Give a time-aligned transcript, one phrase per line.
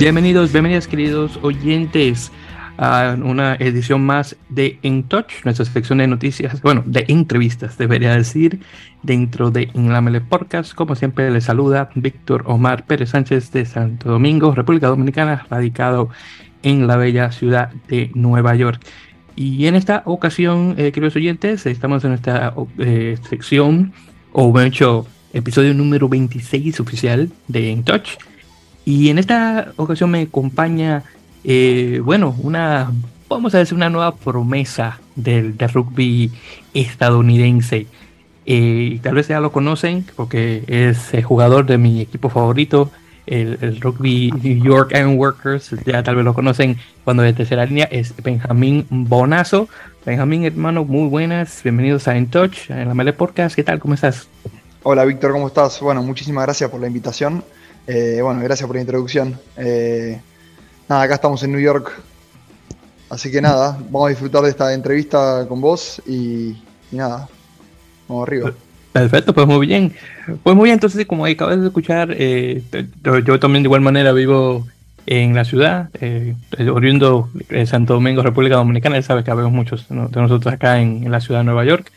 [0.00, 2.32] Bienvenidos, bienvenidos queridos oyentes
[2.78, 8.16] a una edición más de En Touch, nuestra sección de noticias, bueno, de entrevistas, debería
[8.16, 8.60] decir,
[9.02, 10.72] dentro de Inlamele Podcast.
[10.72, 16.08] Como siempre, les saluda Víctor Omar Pérez Sánchez de Santo Domingo, República Dominicana, radicado
[16.62, 18.80] en la bella ciudad de Nueva York.
[19.36, 23.92] Y en esta ocasión, eh, queridos oyentes, estamos en esta eh, sección,
[24.32, 28.29] o de hecho, episodio número 26 oficial de En Touch.
[28.84, 31.04] Y en esta ocasión me acompaña
[31.44, 32.92] eh, bueno, una,
[33.28, 36.30] vamos a decir, una nueva promesa del, rugby
[36.74, 37.86] estadounidense.
[38.46, 42.90] Eh, tal vez ya lo conocen porque es el jugador de mi equipo favorito,
[43.26, 45.74] el, rugby New York Iron Workers.
[45.86, 49.68] Ya tal vez lo conocen cuando de tercera línea es Benjamín Bonazo.
[50.04, 51.62] Benjamín, hermano, muy buenas.
[51.62, 53.54] Bienvenidos a In Touch, en la Mele Podcast.
[53.54, 53.78] ¿Qué tal?
[53.78, 54.28] ¿Cómo estás?
[54.82, 55.78] Hola, Víctor, ¿cómo estás?
[55.80, 57.44] Bueno, muchísimas gracias por la invitación.
[57.92, 59.36] Eh, bueno, gracias por la introducción.
[60.88, 61.92] Nada, acá estamos en New York.
[63.10, 67.28] Así que nada, vamos a disfrutar de esta entrevista con vos y, nada,
[68.08, 68.52] vamos arriba.
[68.92, 69.92] Perfecto, pues muy bien.
[70.44, 72.62] Pues muy bien, entonces como acabas de escuchar, eh,
[73.24, 74.66] yo también de igual manera vivo
[75.06, 76.34] en la ciudad, eh,
[76.72, 81.10] oriundo de Santo Domingo, República Dominicana, ya sabes que habemos muchos de nosotros acá en,
[81.10, 81.90] la ciudad de Nueva York.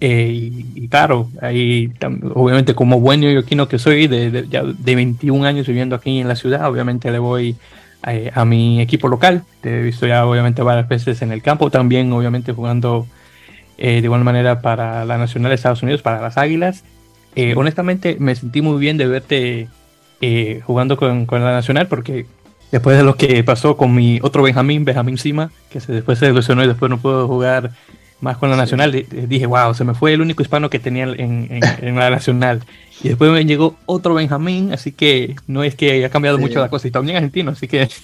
[0.00, 1.92] Eh, y, claro, ahí
[2.34, 6.28] obviamente como buen neoyorquino que soy, de, de, ya de 21 años viviendo aquí en
[6.28, 7.56] la ciudad, obviamente le voy
[8.02, 9.42] a, mi equipo local.
[9.60, 13.06] Te he visto ya obviamente varias veces en el campo, también obviamente jugando
[13.76, 16.84] eh, de igual manera para la Nacional de Estados Unidos, para las Águilas.
[17.36, 19.68] Eh, honestamente me sentí muy bien de verte
[20.20, 22.26] eh, jugando con, con, la Nacional porque
[22.72, 26.32] después de lo que pasó con mi otro Benjamín, Benjamín Sima, que se, después se
[26.32, 27.72] lesionó y después no pudo jugar
[28.20, 31.60] más con la Nacional, dije, wow, se me fue el único hispano que tenía en,
[31.80, 32.64] en la Nacional.
[33.02, 36.68] Y después me llegó otro Benjamín, así que no es que haya cambiado mucho la
[36.68, 37.88] cosa, y también argentino, así que...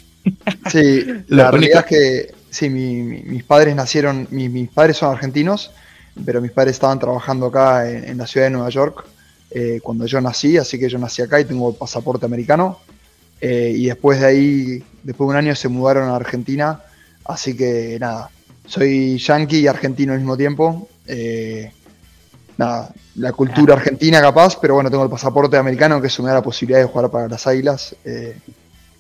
[0.70, 5.70] Sí, la, realidad es que sí, mis padres nacieron, mis padres son argentinos,
[6.24, 9.04] pero mis padres estaban trabajando acá en, la ciudad de Nueva York
[9.56, 12.80] eh, cuando yo nací, así que yo nací acá y tengo pasaporte americano.
[13.40, 16.82] Eh, y después de ahí, después de un año, se mudaron a Argentina,
[17.24, 18.30] así que nada,
[18.66, 20.88] soy yankee y argentino al mismo tiempo.
[21.06, 21.70] Eh,
[22.56, 26.36] nada, la cultura argentina capaz, pero bueno, tengo el pasaporte americano que eso me da
[26.36, 27.94] la posibilidad de jugar para las Águilas.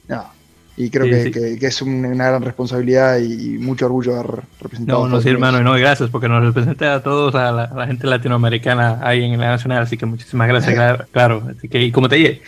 [0.06, 0.32] Nada.
[0.76, 5.06] Y creo que, es una gran responsabilidad y mucho orgullo haber representado.
[5.06, 8.98] No, no, sí, hermano, no, gracias porque nos representé a todos, a la, gente latinoamericana
[9.02, 12.42] ahí en la nacional, así que muchísimas gracias, claro, Así que, y como te dije,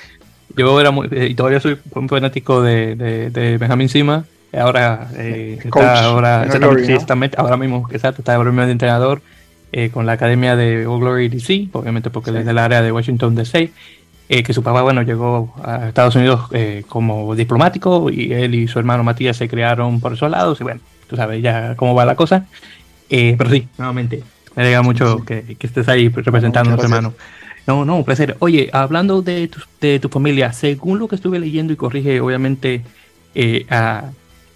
[0.57, 5.61] yo era muy, eh, y todavía soy un fanático de, de, Benjamín Sima, ahora eh,
[5.63, 6.49] está ahora,
[7.37, 9.23] ahora mismo, exacto, está ahora mismo de entrenador
[9.73, 12.91] eh, con la academia de All Glory DC, obviamente porque él es del área de
[12.91, 13.71] Washington DC,
[14.29, 18.69] eh, que su papá, bueno, llegó a Estados Unidos eh, como diplomático y él y
[18.69, 22.05] su hermano Matías se crearon por esos lados y bueno, tú sabes ya cómo va
[22.05, 22.47] la cosa.
[23.09, 24.23] pero sí, nuevamente,
[24.55, 27.15] me alegra mucho Que, estés ahí representando a tu hermano.
[27.67, 28.37] No, no, un placer.
[28.39, 32.83] Oye, hablando de tu, de tu familia, según lo que estuve leyendo y corrige, obviamente,
[33.71, 34.11] a,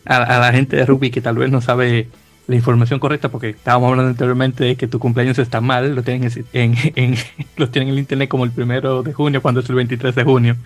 [0.04, 2.08] a, la gente de rugby que tal vez no sabe
[2.46, 6.30] la información correcta porque estábamos hablando anteriormente de que tu cumpleaños está mal, lo tienen
[6.52, 7.14] en, en,
[7.56, 10.24] lo tienen en el internet como el primero de junio cuando es el 23 de
[10.24, 10.56] junio.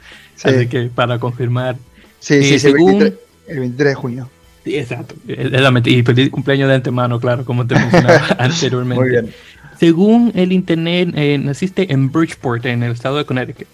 [0.43, 1.77] Así que para confirmar.
[2.21, 3.03] Sí, sí, eh, según,
[3.47, 4.31] el, 23, de junio.
[4.65, 5.15] Sí, exacto.
[5.27, 9.03] Y feliz cumpleaños de antemano, claro, como te mencionaba anteriormente.
[9.03, 9.31] Muy bien.
[9.79, 13.69] Según el internet, eh, naciste en Bridgeport, en el estado de Connecticut.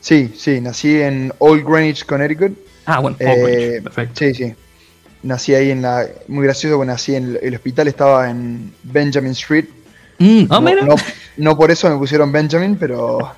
[0.00, 2.56] Sí, sí, nací en Old Greenwich, Connecticut.
[2.86, 4.14] Ah, bueno, Old Greenwich, perfecto.
[4.14, 4.54] Sí, sí
[5.22, 6.06] nací ahí en la.
[6.28, 9.66] Muy gracioso porque nací en el, hospital, estaba en Benjamin Street.
[10.18, 10.96] Mm, oh,
[11.36, 13.32] no, por eso me pusieron Benjamin, pero.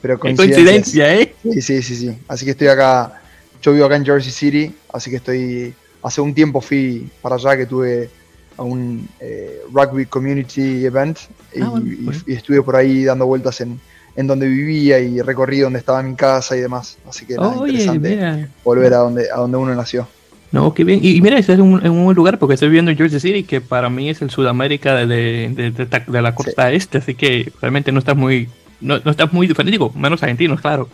[0.00, 1.34] pero coincidencia, ¿eh?
[1.42, 2.18] Sí, sí, sí, sí.
[2.28, 3.20] Así que estoy acá.
[3.62, 5.74] Yo vivo acá en Jersey City, así que estoy.
[6.02, 8.10] Hace un tiempo fui para allá que tuve
[8.56, 11.18] a un eh, rugby community event
[11.60, 11.80] ah,
[12.26, 13.80] y, estuve por ahí dando vueltas en,
[14.14, 16.98] en donde vivía y recorrí donde estaba mi casa y demás.
[17.08, 20.06] Así que nada, interesante volver a donde, a donde uno nació.
[20.54, 21.00] No, qué bien.
[21.02, 23.42] Y, mira, estás en un, en un, buen lugar porque estoy viviendo en Jersey City,
[23.42, 25.04] que para mí es el Sudamérica de,
[25.48, 28.48] de, de, la costa este, así que realmente no estás muy,
[28.80, 30.88] no, no estás muy diferente, digo, menos argentinos, claro.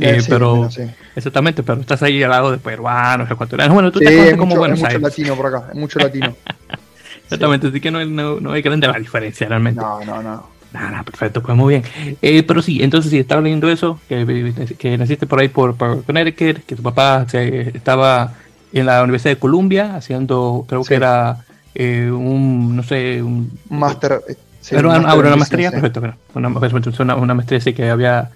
[0.00, 0.70] Eh, pero
[1.14, 3.74] exactamente, pero estás ahí al lado de peruanos, ecuatorianos.
[3.74, 6.34] Bueno, tú te conoces como Buenos mucho latino por acá, es mucho latino.
[7.24, 9.82] exactamente, así que no, no, no hay grande la diferencia realmente.
[9.82, 10.48] No, no, no.
[10.72, 12.16] Nada, perfecto, pues muy bien.
[12.22, 16.02] Eh, pero sí, entonces sí, estaba leyendo eso, que, que naciste por ahí por, por
[16.04, 18.34] Connecticut, que tu papá se, estaba
[18.80, 21.44] en la Universidad de Columbia, haciendo, creo que era
[21.74, 24.20] eh, un, no sé, un máster.
[24.28, 26.00] Eh, sí, una, una, maestría, perfecto,
[26.34, 28.30] una, una, una maestría sí que había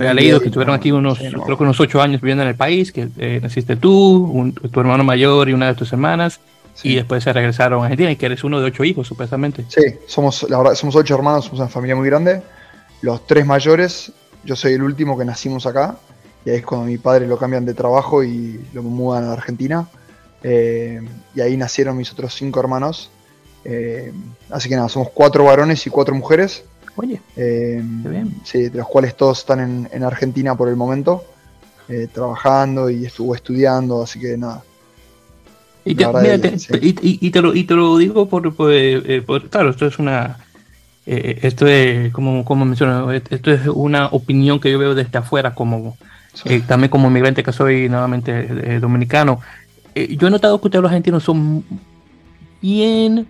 [0.00, 2.92] He leído que tuvieron aquí unos, creo que unos ocho años viviendo en el país,
[2.92, 6.40] que eh, naciste tú, tu hermano mayor y una de tus hermanas,
[6.82, 9.66] y después se regresaron a Argentina y que eres uno de ocho hijos, supuestamente.
[9.68, 12.42] Sí, somos, la verdad, somos ocho hermanos, somos una familia muy grande.
[13.02, 14.12] Los tres mayores,
[14.44, 15.96] yo soy el último que nacimos acá,
[16.44, 19.86] y ahí es cuando mi padre lo cambian de trabajo y lo mudan a Argentina.
[20.42, 21.00] Eh,
[21.34, 23.10] y ahí nacieron mis otros cinco hermanos.
[23.64, 24.12] Eh,
[24.50, 26.64] así que nada, somos cuatro varones y cuatro mujeres.
[26.96, 27.82] Oye, eh,
[28.44, 31.24] Sí, de los cuales todos están en, Argentina por el momento,
[32.12, 34.62] trabajando y estuvo estudiando, así que nada.
[35.84, 36.04] Y te,
[37.40, 38.54] lo, y te lo digo por,
[39.48, 40.38] claro, esto es una,
[41.06, 45.96] esto es, como, como menciono, esto es una opinión que yo veo desde afuera como,
[46.66, 49.40] también como inmigrante que soy nuevamente dominicano.
[49.94, 51.64] Eh, yo he notado que ustedes los argentinos son
[52.60, 53.26] bien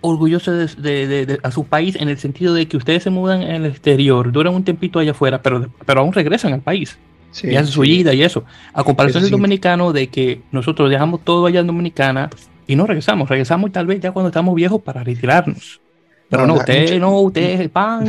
[0.00, 4.32] orgullosos de, a su país en el sentido de que ustedes se mudan el exterior,
[4.32, 6.98] duran un tempito allá afuera, pero, pero aún regresan al país.
[7.42, 8.44] y hacen su vida y eso.
[8.72, 12.30] A comparación del dominicano, de que nosotros dejamos todo allá en Dominicana
[12.66, 13.28] y no regresamos.
[13.28, 15.80] Regresamos tal vez ya cuando estamos viejos para retirarnos.
[16.28, 18.08] Pero no, ustedes no, ustedes el pan.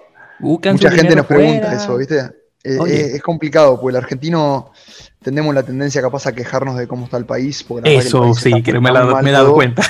[0.38, 2.41] mucha gente nos pregunta eso, ¿viste?
[2.64, 4.70] Eh, es, es, complicado, porque el argentino
[5.22, 7.62] tenemos la tendencia capaz a quejarnos de cómo está el país.
[7.62, 9.82] Porque Eso sí, que me, he dado cuenta.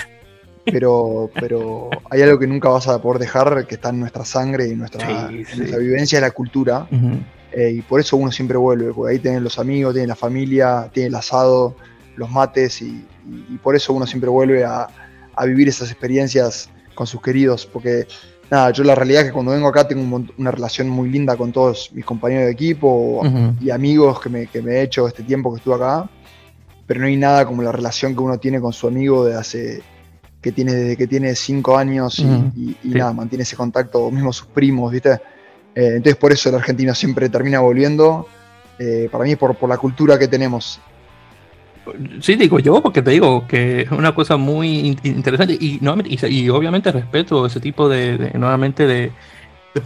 [0.65, 4.69] Pero, pero hay algo que nunca vas a poder dejar, que está en nuestra sangre
[4.69, 6.87] y en nuestra, vivencia, es la cultura.
[7.53, 10.89] Eh, y por eso uno siempre vuelve, porque ahí tienen los amigos, tienen la familia,
[10.93, 11.77] tiene el asado,
[12.17, 13.05] los mates, y,
[13.63, 14.89] por eso uno siempre vuelve a,
[15.35, 18.07] a, vivir esas experiencias con sus queridos, porque
[18.53, 21.53] nada, yo la realidad es que cuando vengo acá tengo una relación muy linda con
[21.53, 23.23] todos mis compañeros de equipo
[23.59, 26.11] y amigos que me, he hecho este tiempo que estuve acá,
[26.87, 29.83] pero no hay nada como la relación que uno tiene con su amigo de hace
[30.43, 34.93] que tiene desde que tiene cinco años y, nada, mantiene ese contacto, mismo sus primos,
[34.93, 35.13] ¿viste?
[35.75, 38.27] Eh, entonces por eso el argentino siempre termina volviendo,
[38.79, 40.79] eh, para mí por, por la cultura que tenemos.
[42.21, 46.93] Sí, digo yo, porque te digo que es una cosa muy interesante y, y, obviamente
[46.93, 49.11] respeto ese tipo de, nuevamente, de,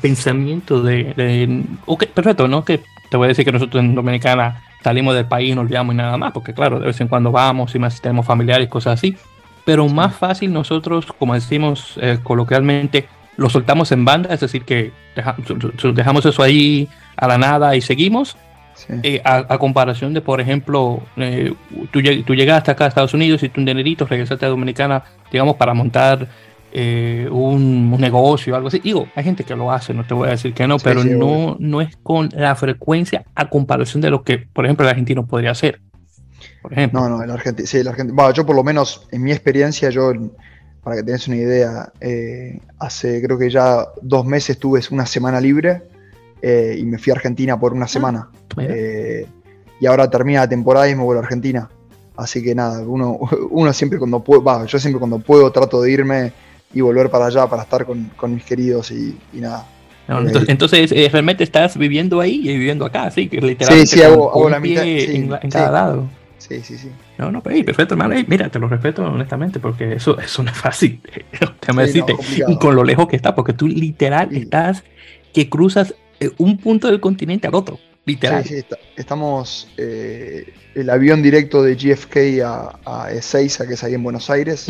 [0.00, 2.64] pensamiento de, ok, perfecto, ¿no?
[2.64, 5.94] Que te voy a decir que nosotros en Dominicana salimos del país y nos olvidamos
[5.94, 8.94] y nada más, porque claro, de vez en cuando vamos y más tenemos familiares cosas
[8.98, 9.16] así,
[9.64, 14.92] pero más fácil nosotros, como decimos eh, coloquialmente, lo soltamos en banda, es decir, que
[15.94, 18.36] dejamos eso ahí a la nada y seguimos,
[19.02, 21.54] eh, a, comparación de, por ejemplo, eh,
[21.90, 25.02] tú, tú, llegaste acá a Estados Unidos y tú un dinerito regresaste a Dominicana,
[25.32, 26.28] digamos, para montar
[26.72, 28.78] eh, un, negocio o algo así.
[28.80, 31.56] Digo, hay gente que lo hace, no te voy a decir que no, pero no,
[31.58, 35.52] no es con la frecuencia a comparación de lo que, por ejemplo, el argentino podría
[35.52, 35.80] hacer.
[36.62, 37.00] Por ejemplo.
[37.00, 38.32] No, no, el argentino, sí, el argentino.
[38.32, 40.12] yo por lo menos, en mi experiencia, yo,
[40.82, 41.92] para que tengas una idea,
[42.78, 45.82] hace creo que ya dos meses tuve una semana libre
[46.42, 48.28] eh, y me fui a Argentina por una ah, semana.
[48.58, 49.26] Eh,
[49.80, 51.68] y ahora termina la temporada y me vuelvo a Argentina.
[52.16, 53.18] Así que nada, uno,
[53.50, 56.32] uno siempre cuando puedo, yo siempre cuando puedo trato de irme
[56.72, 59.66] y volver para allá para estar con, mis queridos y, nada.
[60.08, 64.48] Eh, entonces, realmente estás viviendo ahí y viviendo acá, sí, que literalmente sí, sí, hago,
[64.48, 66.08] la mitad en, cada lado.
[66.38, 66.90] Sí, sí, sí.
[67.18, 68.14] No, no, perfecto, hermano.
[68.28, 71.00] mira, te lo respeto honestamente, porque eso, eso no es fácil.
[71.60, 72.14] Déjame decirte.
[72.46, 74.84] y con lo lejos que está, porque tú literal estás
[75.32, 75.94] que cruzas
[76.38, 78.44] un punto del continente al otro, literal.
[78.44, 79.68] Sí, sí, estamos.
[79.76, 84.66] Eh, el avión directo de GFK a, a Ezeiza, que es ahí en Buenos Aires,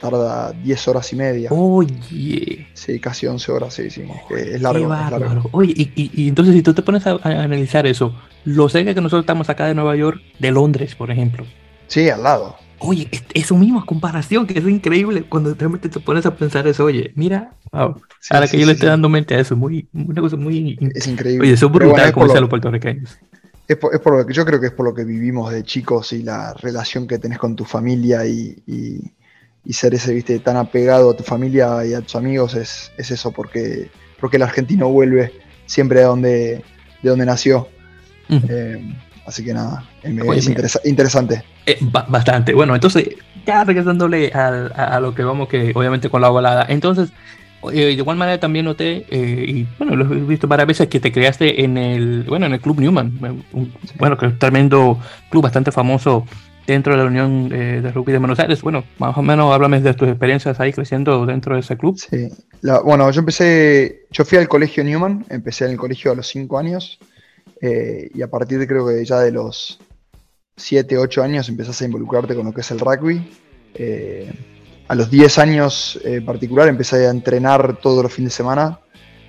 [0.00, 1.50] tarda 10 horas y media.
[1.52, 2.66] Oye.
[2.74, 4.02] Sí, casi 11 horas, sí, sí.
[4.36, 5.48] es largo.
[5.52, 8.14] Oye, y, y, entonces si tú te pones a, analizar eso,
[8.44, 11.46] lo sé que nosotros estamos acá de Nueva York, de Londres, por ejemplo.
[11.86, 12.56] Sí, al lado.
[12.78, 16.84] Oye, eso mismo, comparación, que es increíble cuando realmente te pones a pensar eso.
[16.84, 20.78] Oye, mira, ahora que yo le estoy dando mente a eso, muy, una cosa muy.
[20.94, 21.46] Es increíble.
[21.46, 23.18] Oye, eso es brutal como los puertorriqueños.
[23.66, 25.64] Es por, es por, lo que yo creo que es por lo que vivimos de
[25.64, 30.56] chicos y la relación que tenés con tu familia y, y, ser ese, viste, tan
[30.56, 33.90] apegado a tu familia y a tus amigos es, es eso, porque,
[34.20, 35.32] porque el argentino vuelve
[35.64, 36.64] siempre de donde,
[37.02, 37.68] de donde nació.
[39.26, 41.42] Así que nada, es interesante.
[41.66, 41.78] Eh,
[42.08, 42.54] bastante.
[42.54, 43.08] Bueno, entonces,
[43.44, 46.64] ya regresándole a, lo que vamos, que obviamente con la volada.
[46.68, 47.10] Entonces,
[47.72, 51.00] eh, de igual manera también noté, eh, y bueno, lo he visto varias veces, que
[51.00, 53.18] te creaste en el, bueno, en el Club Newman.
[53.98, 56.24] bueno, que es un tremendo club bastante famoso
[56.64, 58.62] dentro de la Unión de Rugby de Buenos Aires.
[58.62, 61.98] Bueno, más o menos háblame de tus experiencias ahí creciendo dentro de ese club.
[61.98, 62.28] Sí,
[62.84, 66.58] bueno, yo empecé, yo fui al colegio Newman, empecé en el colegio a los 5
[66.58, 67.00] años.
[67.60, 69.78] Eh, y a partir de creo que ya de los
[70.56, 73.30] 7, 8 años empezás a involucrarte con lo que es el rugby.
[73.74, 74.32] Eh,
[74.88, 78.80] a los 10 años en particular empecé a entrenar todos los fines de semana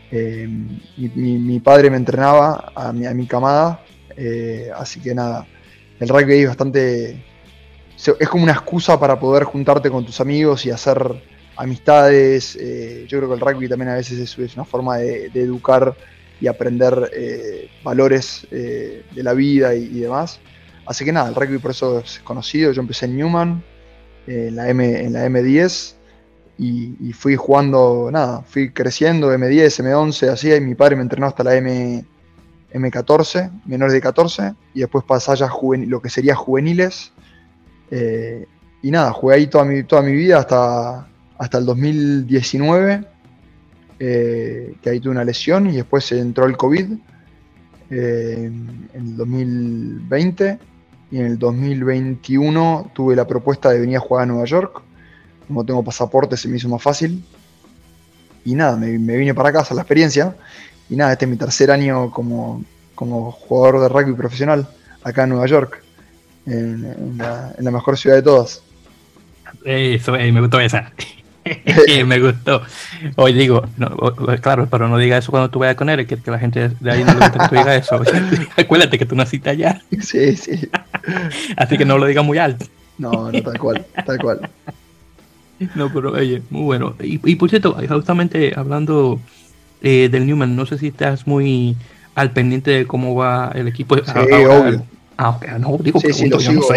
[0.09, 0.47] Eh,
[0.95, 3.83] mi, padre me entrenaba a mi, a mi camada,
[4.15, 5.45] eh, así que nada,
[5.99, 7.25] el rugby es bastante...
[8.19, 11.21] Es como una excusa para poder juntarte con tus amigos y hacer
[11.57, 12.53] amistades.
[12.53, 15.95] yo creo que el rugby también a veces es, una forma de, educar
[16.39, 17.11] y aprender
[17.83, 20.39] valores de la vida y, y demás.
[20.87, 22.71] Así que nada, el rugby por eso es conocido.
[22.71, 23.63] Yo empecé en Newman,
[24.25, 25.95] en la, M, en la M10,
[26.57, 31.43] y, fui jugando, nada, fui creciendo, M10, M11, así, y mi padre me entrenó hasta
[31.43, 32.03] la M,
[32.73, 37.11] M14, menores de 14, y después pasé ya lo que sería juveniles.
[37.91, 38.47] Eh,
[38.81, 43.05] y nada, jugué ahí toda mi, toda mi vida hasta, hasta el 2019,
[43.99, 46.93] eh, que ahí tuve una lesión, y después entró el COVID
[47.89, 50.59] eh, en el 2020
[51.09, 54.81] y en el 2021 tuve la propuesta de venir a jugar a Nueva York.
[55.47, 57.23] Como tengo pasaporte se me hizo más fácil.
[58.43, 60.35] Y nada, me, vine para casa la experiencia.
[60.89, 62.63] Y nada, este es mi tercer año como,
[62.95, 64.67] como jugador de rugby profesional
[65.03, 65.83] acá en Nueva York,
[66.45, 68.61] en, la, mejor ciudad de todas.
[69.63, 70.91] Eso, eh, me gustó esa.
[72.05, 72.61] me gustó.
[73.15, 73.63] Hoy digo,
[74.41, 76.91] claro, pero no diga eso cuando tú vayas con él, que, que la gente de
[76.91, 78.01] ahí no le gusta que tú digas eso.
[78.57, 79.81] Acuérdate que tú naciste allá.
[80.01, 80.69] Sí, sí.
[81.57, 82.65] Así que no lo digas muy alto.
[82.97, 84.49] No, no, tal cual, tal cual.
[85.75, 86.95] No, pero oye, muy bueno.
[86.99, 89.19] Y, por cierto, justamente hablando
[89.81, 91.75] eh, del Newman, no sé si estás muy
[92.15, 93.95] al pendiente de cómo va el equipo.
[93.97, 94.83] Sí, obvio.
[95.17, 96.67] Ah, ok, no, digo, sí, sí, lo sigo,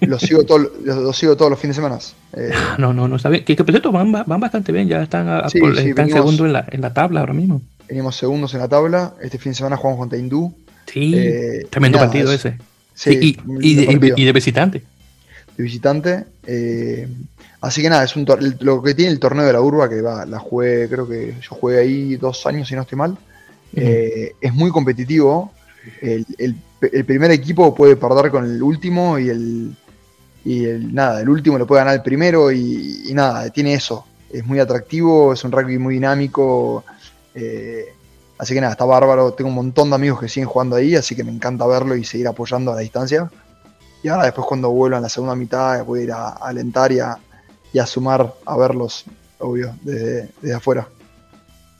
[0.00, 1.98] lo, sigo todo, lo, sigo todos los fines de semana.
[2.34, 3.44] Eh, no, no, no está bien.
[3.44, 6.80] Que, por cierto, van, van bastante bien, ya están, a, están segundo en la, en
[6.80, 7.62] la tabla ahora mismo.
[7.88, 9.14] Venimos segundos en la tabla.
[9.20, 10.54] Este fin de semana jugamos contra Hindú.
[10.86, 12.56] Sí, eh, tremendo partido ese.
[12.94, 14.82] Sí, y, de, visitante.
[15.56, 16.24] De visitante.
[16.46, 17.08] Eh,
[17.60, 18.26] así que nada, es un
[18.60, 21.48] lo que tiene el torneo de la Urba, que va, la jugué, creo que yo
[21.50, 23.16] jugué ahí dos años, si no estoy mal.
[23.74, 25.52] Eh, es muy competitivo.
[26.00, 26.56] El,
[27.04, 29.76] primer equipo puede perder con el último y el,
[30.44, 34.06] y el nada, el último lo puede ganar el primero y, nada, tiene eso.
[34.30, 36.84] Es muy atractivo, es un rugby muy dinámico.
[37.34, 37.94] Eh,
[38.42, 39.34] Así que nada, está bárbaro.
[39.34, 42.02] Tengo un montón de amigos que siguen jugando ahí, así que me encanta verlo y
[42.02, 43.30] seguir apoyando a la distancia.
[44.02, 46.98] Y ahora después cuando vuelva en la segunda mitad voy a ir a, alentar y
[46.98, 49.04] a, sumar a verlos,
[49.38, 50.88] obvio, desde, afuera.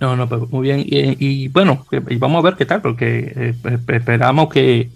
[0.02, 0.85] No, no, pero muy bien.
[0.85, 1.87] Y, bueno,
[2.18, 4.90] vamos a ver qué tal, porque eh, esperamos que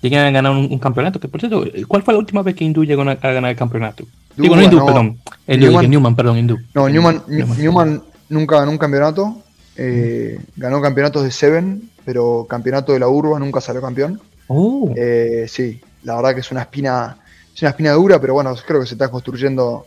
[0.00, 1.20] lleguen a ganar un, campeonato.
[1.20, 4.06] Que por cierto, ¿cuál fue la última vez que Hindú llegó a, ganar el campeonato?
[4.34, 5.18] Digo, no Hindú, perdón.
[5.46, 6.58] Newman, perdón, Hindú.
[6.72, 9.42] No, Newman, Newman nunca ganó un campeonato.
[9.76, 14.18] Eh, ganó campeonatos de Seven, pero campeonato de la Urba nunca salió campeón.
[14.46, 14.90] Oh.
[14.96, 17.18] Eh, sí, la verdad que es una espina,
[17.54, 19.84] es una espina dura, pero bueno, creo que se está construyendo,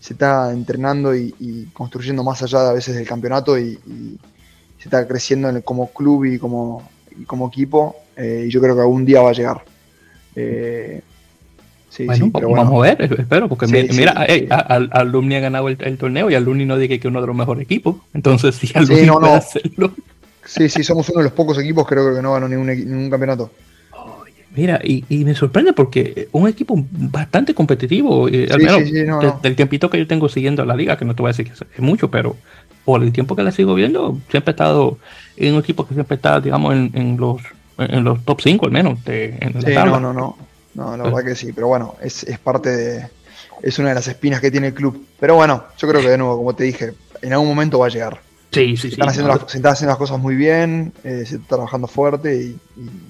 [0.00, 3.78] se está entrenando y, construyendo más allá de a veces del campeonato y,
[4.78, 6.88] se está creciendo como club y como,
[7.26, 7.96] como equipo.
[8.16, 9.62] Eh, y yo creo que algún día va a llegar.
[11.90, 14.12] Sí, bueno, vamos a ver, espero, porque mira,
[14.92, 17.64] Alumni ha ganado el, torneo y Alumni no dice que es uno de los mejores
[17.64, 17.96] equipos.
[18.14, 19.92] Entonces, si Alumni no, puede hacerlo.
[20.44, 23.50] Sí, sí, somos uno de los pocos equipos creo que no ganó ningún, ningún campeonato.
[24.54, 28.48] Mira, y, me sorprende porque un equipo bastante competitivo, eh,
[29.42, 31.52] del, tiempito que yo tengo siguiendo la liga, que no te voy a decir que
[31.52, 32.36] es mucho, pero
[32.84, 34.98] por el tiempo que la sigo viendo, siempre he estado
[35.36, 37.40] en un equipo que siempre está, digamos, en, los
[37.78, 39.04] en los top 5 al menos.
[39.04, 40.50] De, en sí, no, no, no.
[40.74, 43.08] No, la verdad que sí, pero bueno, es, parte de.
[43.62, 45.04] Es una de las espinas que tiene el club.
[45.18, 47.90] Pero bueno, yo creo que de nuevo, como te dije, en algún momento va a
[47.90, 48.20] llegar.
[48.52, 51.36] Sí, sí, se están, Haciendo las, se están haciendo las cosas muy bien, eh, se
[51.36, 52.58] está trabajando fuerte y,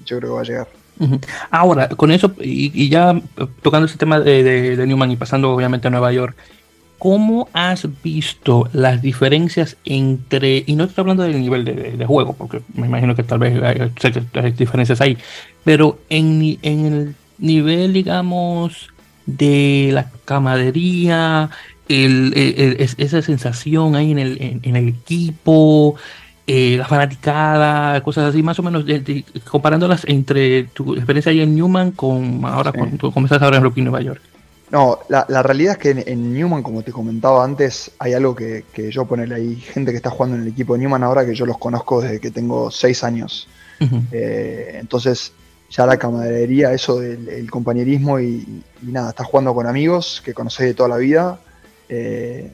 [0.05, 0.67] yo creo que va a llegar.
[1.49, 3.19] Ahora, con eso, y, ya
[3.61, 6.35] tocando ese tema de, Newman y pasando obviamente a Nueva York,
[6.97, 12.61] ¿cómo has visto las diferencias entre, y no estoy hablando del nivel de, juego, porque
[12.75, 13.91] me imagino que tal vez hay,
[14.33, 15.17] hay diferencias ahí,
[15.63, 18.89] pero en, el nivel, digamos,
[19.25, 21.49] de la camadería,
[21.87, 25.95] esa sensación ahí en, el equipo,
[26.53, 28.83] eh, la fanaticada, cosas así, más o menos,
[29.49, 33.81] comparándolas entre tu experiencia ahí en Newman con ahora, con cuando comenzaste ahora en Rookie
[33.81, 34.21] Nueva York.
[34.69, 39.05] No, la, realidad es que en, Newman, como te comentaba antes, hay algo que, yo
[39.05, 41.57] ponerle ahí, gente que está jugando en el equipo de Newman ahora que yo los
[41.57, 43.47] conozco desde que tengo seis años.
[44.11, 45.31] Eh, entonces,
[45.69, 50.73] ya la camaradería, eso del compañerismo y, nada, estás jugando con amigos que conoces de
[50.73, 51.39] toda la vida.
[51.87, 52.51] Eh,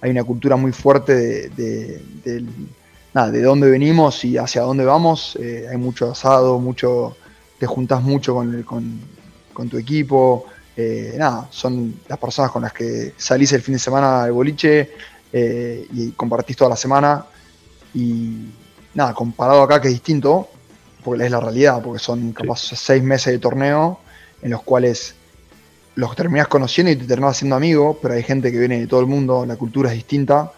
[0.00, 2.44] hay una cultura muy fuerte de, de,
[3.14, 5.36] nada, de dónde venimos y hacia dónde vamos.
[5.40, 7.16] Eh, hay mucho asado, mucho,
[7.58, 8.64] te juntas mucho con,
[9.52, 10.46] con, tu equipo.
[10.76, 14.90] Eh, nada, son las personas con las que salís el fin de semana al boliche
[15.32, 17.26] y compartís toda la semana.
[17.94, 18.46] Y
[18.94, 20.48] nada, comparado acá que es distinto,
[21.04, 24.00] porque es la realidad, porque son capaz seis meses de torneo
[24.42, 25.14] en los cuales
[25.94, 29.00] los terminás conociendo y te terminás siendo amigo, pero hay gente que viene de todo
[29.00, 30.52] el mundo, la cultura es distinta.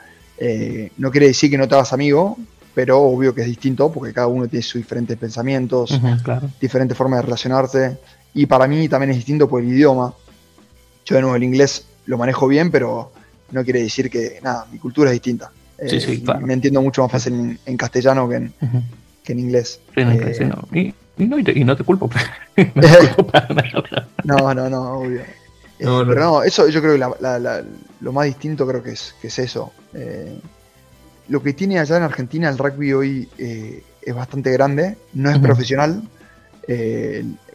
[0.44, 2.36] Eh, no quiere decir que no te hagas amigo,
[2.74, 6.00] pero obvio que es distinto porque cada uno tiene sus diferentes pensamientos,
[6.60, 7.98] diferentes formas de relacionarse.
[8.34, 10.12] Y para mí también es distinto por el idioma.
[11.04, 13.12] Yo de nuevo el inglés lo manejo bien, pero
[13.52, 15.52] no quiere decir que, nada, mi cultura es distinta.
[15.78, 18.52] Eh, me entiendo mucho más fácil en, castellano que en,
[19.22, 19.78] que en inglés.
[19.94, 21.24] Eh, y,
[21.64, 22.10] no, te culpo.
[24.24, 25.20] no, no, no, obvio.
[25.20, 25.26] Eh,
[25.78, 27.64] pero no, eso yo creo que
[28.00, 29.72] lo más distinto creo que es, que es eso.
[31.28, 36.02] Lo que tiene allá en Argentina el rugby hoy es bastante grande, no es profesional,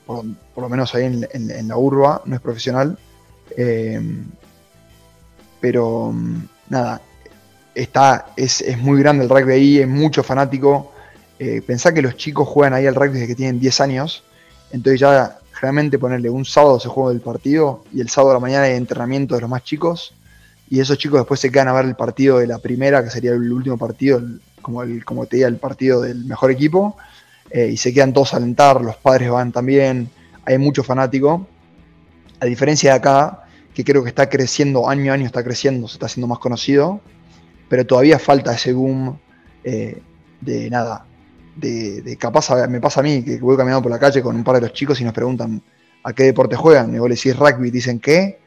[0.05, 0.25] por,
[0.55, 2.97] lo menos ahí en, en, la urba no es profesional,
[5.59, 7.01] pero mm, nada,
[7.75, 10.91] está, es, muy grande el rugby ahí, es mucho fanático.
[11.39, 14.23] Eh, pensá que los chicos juegan ahí al rugby desde que tienen 10 años,
[14.71, 18.39] entonces ya generalmente ponerle un sábado se juega el partido y el sábado a la
[18.39, 20.13] mañana hay entrenamiento de los más chicos
[20.69, 23.31] y esos chicos después se quedan a ver el partido de la primera, que sería
[23.31, 24.21] el último partido,
[24.61, 26.97] como, el, como te diga, el partido del mejor equipo,
[27.51, 30.09] eh, y se quedan todos a alentar, los padres van también,
[30.45, 31.47] hay mucho fanático.
[32.39, 35.93] A diferencia de acá, que creo que está creciendo, año a año está creciendo, se
[35.93, 36.99] está haciendo más conocido,
[37.69, 39.17] pero todavía falta ese boom
[39.63, 40.01] eh,
[40.41, 41.05] de nada,
[41.55, 44.55] de, capaz, me pasa a mí, que voy caminando por la calle con un par
[44.55, 45.61] de los chicos y nos preguntan
[46.03, 48.39] a qué deporte juegan, y vos le decís rugby, y dicen ¿qué?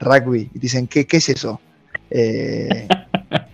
[0.00, 1.60] Rugby, y dicen ¿qué, qué es eso?
[2.10, 2.88] Eh,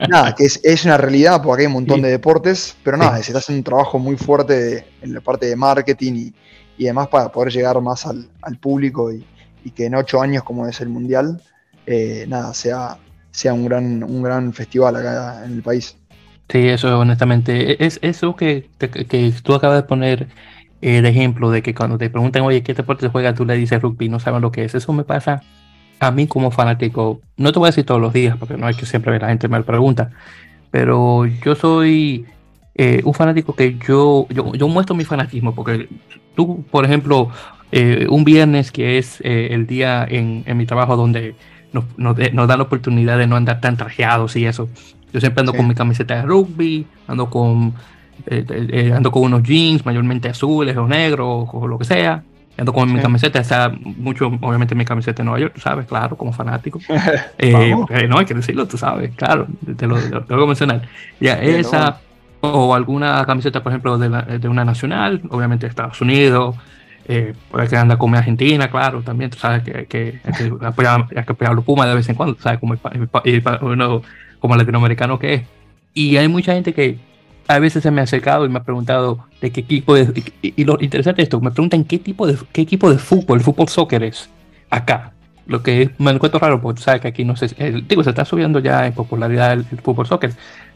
[0.08, 3.38] nada, que es, una realidad, porque hay un montón de deportes, pero nada, se está
[3.38, 6.30] haciendo un trabajo muy fuerte en la parte de marketing
[6.76, 8.28] y, demás para poder llegar más al,
[8.60, 9.24] público y,
[9.70, 11.40] que en ocho años, como es el Mundial,
[11.86, 12.98] eh, nada, sea,
[13.30, 15.96] sea un gran, un gran festival acá en el país.
[16.50, 20.28] Sí, eso honestamente, es eso que, que tú acabas de poner
[20.82, 23.34] el ejemplo de que cuando te preguntan, oye, ¿qué deporte se juega?
[23.34, 24.74] Tú le dices rugby, no saben lo que es.
[24.74, 25.42] Eso me pasa
[26.00, 27.20] a mí como fanático.
[27.36, 29.48] No te voy a decir todos los días, porque no hay que siempre la gente
[29.48, 30.10] me pregunta,
[30.70, 32.26] pero yo soy
[32.74, 35.88] eh, un fanático que yo, yo, muestro mi fanatismo, porque
[36.34, 37.28] tú, por ejemplo,
[37.70, 41.34] eh, un viernes que es eh, el día en, en mi trabajo donde
[41.72, 44.68] nos, nos, da la oportunidad de no andar tan trajeados y eso.
[45.12, 47.74] Yo siempre ando con mi camiseta de rugby, ando con,
[48.92, 52.24] ando con unos jeans mayormente azules o negros o lo que sea.
[52.56, 56.16] Ando con mi camiseta, está mucho, obviamente mi camiseta de Nueva York, tú sabes, claro,
[56.16, 56.78] como fanático.
[56.88, 60.82] no hay que decirlo, tú sabes, claro, te lo, tengo que mencionar.
[61.18, 62.00] Ya, esa,
[62.40, 66.54] o alguna camiseta, por ejemplo, de, la, de una nacional, obviamente de Estados Unidos,
[67.06, 71.18] eh, puede que anda con Argentina, claro, también, tú sabes que, que, que apoyar, que
[71.18, 72.76] apoyar a los Pumas de vez en cuando, sabes, como,
[73.62, 74.02] uno,
[74.38, 75.42] como latinoamericano que es.
[75.92, 76.98] Y hay mucha gente que
[77.46, 80.64] a veces se me ha acercado y me ha preguntado de qué equipo de, y,
[80.64, 84.02] lo interesante es esto, me preguntan qué tipo de qué equipo de fútbol, fútbol soccer
[84.02, 84.30] es
[84.70, 85.12] acá.
[85.46, 87.48] Lo que me encuentro raro, porque sabes que aquí no sé,
[87.86, 90.32] digo, se está subiendo ya en popularidad el, fútbol soccer,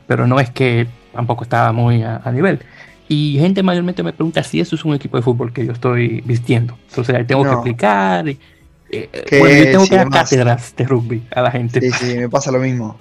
[0.06, 2.60] pero no es que tampoco está muy a nivel.
[3.08, 6.20] Y gente mayormente me pregunta si eso es un equipo de fútbol que yo estoy
[6.26, 6.78] vistiendo.
[6.90, 8.28] Entonces ahí tengo que explicar.
[8.28, 11.80] Eh, bueno, yo tengo que dar cátedras de rugby a la gente.
[11.80, 12.98] Sí, sí, me pasa lo mismo.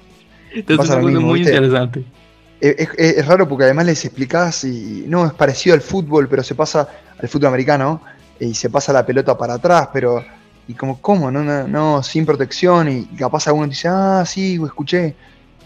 [0.54, 2.04] Entonces es muy interesante.
[2.62, 6.88] Es, raro porque además les explicás y no, es parecido al fútbol, pero se pasa
[7.18, 8.00] al fútbol americano
[8.38, 10.24] y se pasa la pelota para atrás, pero
[10.68, 11.30] y como, ¿cómo?
[11.30, 15.16] No, no, no sin protección y capaz alguno dice, ah, sí, escuché.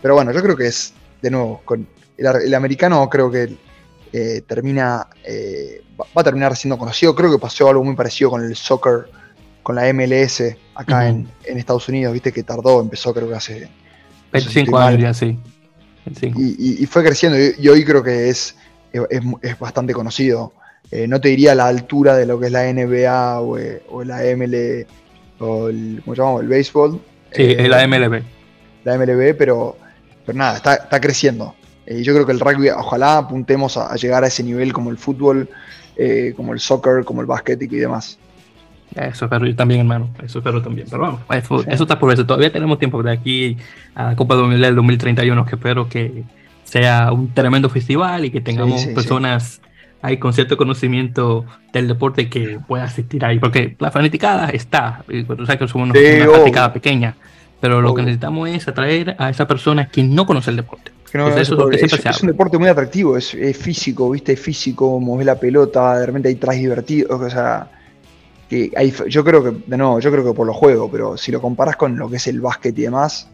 [0.01, 3.55] Pero bueno, yo creo que es, de nuevo, con el, el americano creo que
[4.13, 7.15] eh, termina, eh, va a terminar siendo conocido.
[7.15, 9.11] Creo que pasó algo muy parecido con el soccer,
[9.63, 10.43] con la MLS
[10.75, 13.69] acá en, Estados Unidos, viste que tardó, empezó creo que hace
[14.33, 15.39] 25 años ya, sí.
[16.37, 18.57] Y, fue creciendo y, hoy creo que es,
[18.93, 20.53] es, bastante conocido.
[20.91, 24.23] Eh, no te diría a la altura de lo que es la NBA o, la
[24.37, 24.87] ML
[25.41, 26.43] o el, ¿cómo llamamos?
[26.43, 27.01] el béisbol.
[27.33, 28.23] Sí, es la MLB.
[28.85, 29.77] La MLB, pero,
[30.25, 31.55] pero nada, está, está creciendo.
[31.87, 34.99] Eh, yo creo que el rugby, ojalá apuntemos a, llegar a ese nivel como el
[34.99, 35.49] fútbol,
[35.97, 38.19] eh, como el soccer, como el básquet y demás.
[38.95, 40.11] Eso espero yo también, hermano.
[40.23, 40.87] Eso espero también.
[40.89, 42.25] Pero vamos, eso, está por eso.
[42.25, 43.57] Todavía tenemos tiempo de aquí
[43.95, 46.25] a la Copa del 2031, que espero que
[46.65, 49.61] sea un tremendo festival y que tengamos personas
[50.03, 53.39] ahí con cierto conocimiento del deporte que pueda asistir ahí.
[53.39, 55.05] Porque la fanaticada está.
[55.07, 57.17] Tú sabes que somos una fanaticada pequeña.
[57.61, 60.93] Pero lo que necesitamos es atraer a esa persona que no conoce el deporte
[61.25, 64.33] es, un deporte muy atractivo, es, físico, ¿viste?
[64.33, 67.71] Es físico, mover la pelota, de repente hay tras divertidos, o sea,
[68.49, 71.33] que hay, yo creo que, de nuevo, yo creo que por los juegos, pero si
[71.33, 73.29] lo comparas con lo que es el básquet y demás,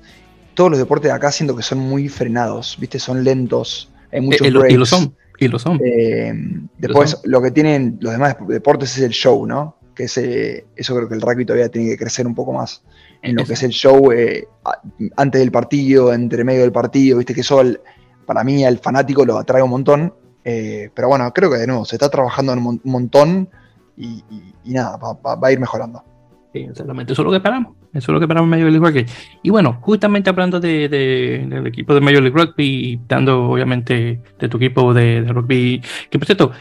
[0.54, 2.98] todos los deportes de acá siento que son muy frenados, ¿viste?
[2.98, 3.90] Son lentos.
[4.10, 5.80] hay muchos y, lo, y lo son, y lo son.
[5.84, 6.32] Eh,
[6.78, 9.76] después, lo, que tienen los demás deportes es el show, ¿no?
[9.94, 12.82] Que ese, eso creo que el rugby todavía tiene que crecer un poco más.
[13.20, 14.48] En lo que es el show eh,
[15.16, 17.62] antes del partido, entre medio del partido, viste que eso
[18.26, 20.14] para mí al fanático lo atrae un montón.
[20.44, 23.48] Eh, pero bueno, creo que de nuevo se está trabajando un montón
[23.96, 24.22] y,
[24.64, 26.02] nada, va, a ir mejorando.
[26.52, 27.74] Sí, exactamente, eso es lo que esperamos.
[27.94, 29.06] Eso es lo que esperamos en Major League Rugby.
[29.42, 34.48] Y bueno, justamente hablando de, del equipo de Major League Rugby y dando obviamente de
[34.48, 36.52] tu equipo de, rugby, que por cierto,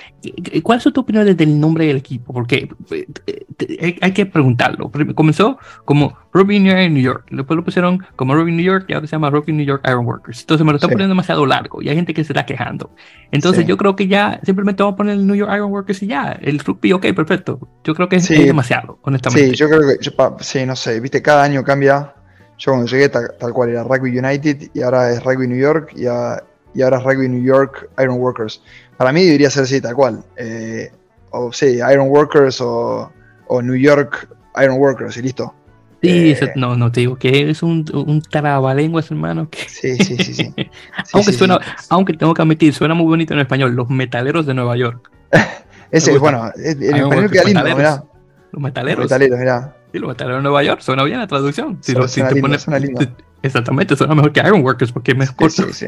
[0.64, 2.34] ¿cuál es tu opinión del nombre del equipo?
[2.34, 4.92] Porque eh, hay que preguntarlo.
[5.16, 9.12] Comenzó como Rugby New York, después lo pusieron como Rugby New York y ahora se
[9.12, 10.42] llama Rugby New York Iron Workers.
[10.42, 12.92] Entonces me lo están poniendo demasiado largo y hay gente que se está quejando.
[13.32, 16.08] Entonces yo creo que ya simplemente vamos a poner el New York Iron Workers y
[16.08, 17.60] ya, el rugby, ok, perfecto.
[17.84, 19.50] Yo creo que es, demasiado, honestamente.
[19.50, 22.14] Sí, yo creo que, sí, no sé, viste, cada año cambia.
[22.58, 26.06] Yo cuando llegué tal, cual era Rugby United y ahora es Rugby New York y,
[26.06, 26.44] ahora
[26.76, 28.62] es Rugby New York Iron Workers.
[28.98, 30.24] Para mí debería ser así tal cual.
[30.38, 30.92] Eh,
[31.32, 33.12] o sí, Iron Workers o,
[33.48, 34.30] o New York
[34.62, 35.54] Iron Workers y listo.
[36.02, 39.50] Sí, eh, no, no te digo que es un, un trabalenguas, hermano.
[39.68, 40.54] Sí, sí, sí, sí.
[41.14, 41.60] aunque suena,
[41.90, 45.12] aunque tengo que admitir, suena muy bonito en español, los metaleros de Nueva York.
[45.92, 48.04] Ese, bueno, en español queda lindo, mirá.
[48.52, 49.04] Los metaleros.
[49.04, 49.76] Los metaleros, mirá.
[49.92, 51.78] Sí, los metaleros de Nueva York, suena bien la traducción.
[51.82, 53.06] Si, lo, si te lindo, pones, suena lindo.
[53.44, 55.52] Exactamente, suena mejor que Iron Workers porque es mejor.
[55.52, 55.88] Sí, sí,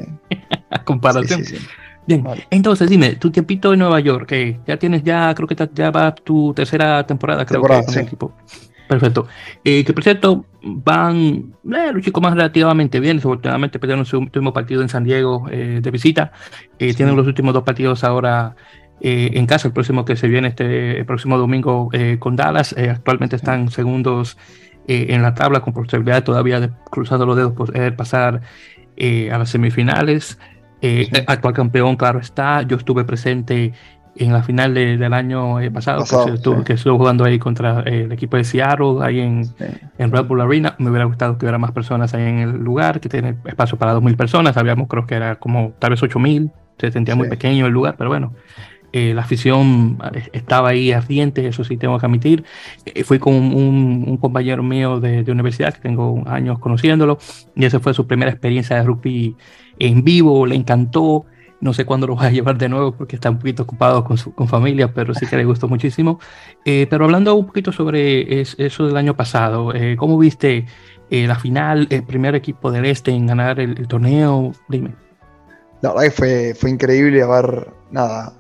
[0.70, 1.44] a comparación.
[2.06, 5.90] Bien, entonces dime, tu tiempito en Nueva York, que ya tienes ya, creo que ya
[5.90, 8.34] va tu tercera temporada, creo que con el equipo.
[8.88, 9.28] Perfecto.
[9.64, 13.18] Eh, que por cierto, van eh, los chicos más relativamente bien.
[13.18, 16.32] Desafortunadamente perdieron su último partido en San Diego eh, de visita.
[16.80, 18.56] Eh, tienen los últimos dos partidos ahora
[19.06, 19.68] en casa.
[19.68, 22.74] El próximo que se viene este el próximo domingo con Dallas.
[22.78, 24.38] actualmente están segundos
[24.88, 28.40] en la tabla con posibilidad todavía de cruzando los dedos poder pasar
[28.98, 30.40] a las semifinales.
[31.28, 32.62] Actual campeón, claro está.
[32.62, 33.74] Yo estuve presente
[34.16, 36.04] en la final del año eh, pasado,
[36.64, 39.48] que, estuvo, jugando ahí contra eh, el equipo de Seattle, ahí en,
[39.98, 40.76] en, Red Bull Arena.
[40.78, 43.96] Me hubiera gustado que hubiera más personas ahí en el lugar, que tiene espacio para
[43.96, 44.58] 2.000 personas.
[44.58, 46.52] Habíamos, creo que era como tal vez 8.000.
[46.78, 48.34] Se sentía muy pequeño el lugar, pero bueno,
[48.92, 50.00] eh, la afición
[50.32, 52.44] estaba ahí ardiente, eso sí tengo que admitir.
[53.06, 57.18] fui con un, un compañero mío de, de, universidad, que tengo años conociéndolo,
[57.56, 59.36] y esa fue su primera experiencia de rugby
[59.80, 61.26] en vivo, le encantó.
[61.64, 64.18] No sé cuándo lo va a llevar de nuevo porque está un poquito ocupado con
[64.18, 66.20] su con familia, pero sí que le gustó muchísimo.
[66.66, 70.66] Eh, pero hablando un poquito sobre eso del año pasado, eh, ¿cómo viste
[71.10, 74.52] eh, la final, el primer equipo del Este en ganar el, torneo?
[74.68, 74.94] Dime.
[75.82, 78.34] La verdad que fue, fue increíble haber, nada,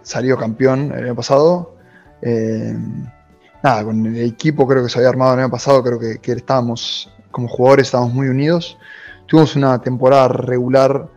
[0.00, 1.74] salido campeón el año pasado.
[3.62, 6.32] nada, con el equipo creo que se había armado el año pasado, creo que, que
[6.32, 8.78] estábamos, como jugadores, estábamos muy unidos.
[9.26, 11.10] Tuvimos una temporada regular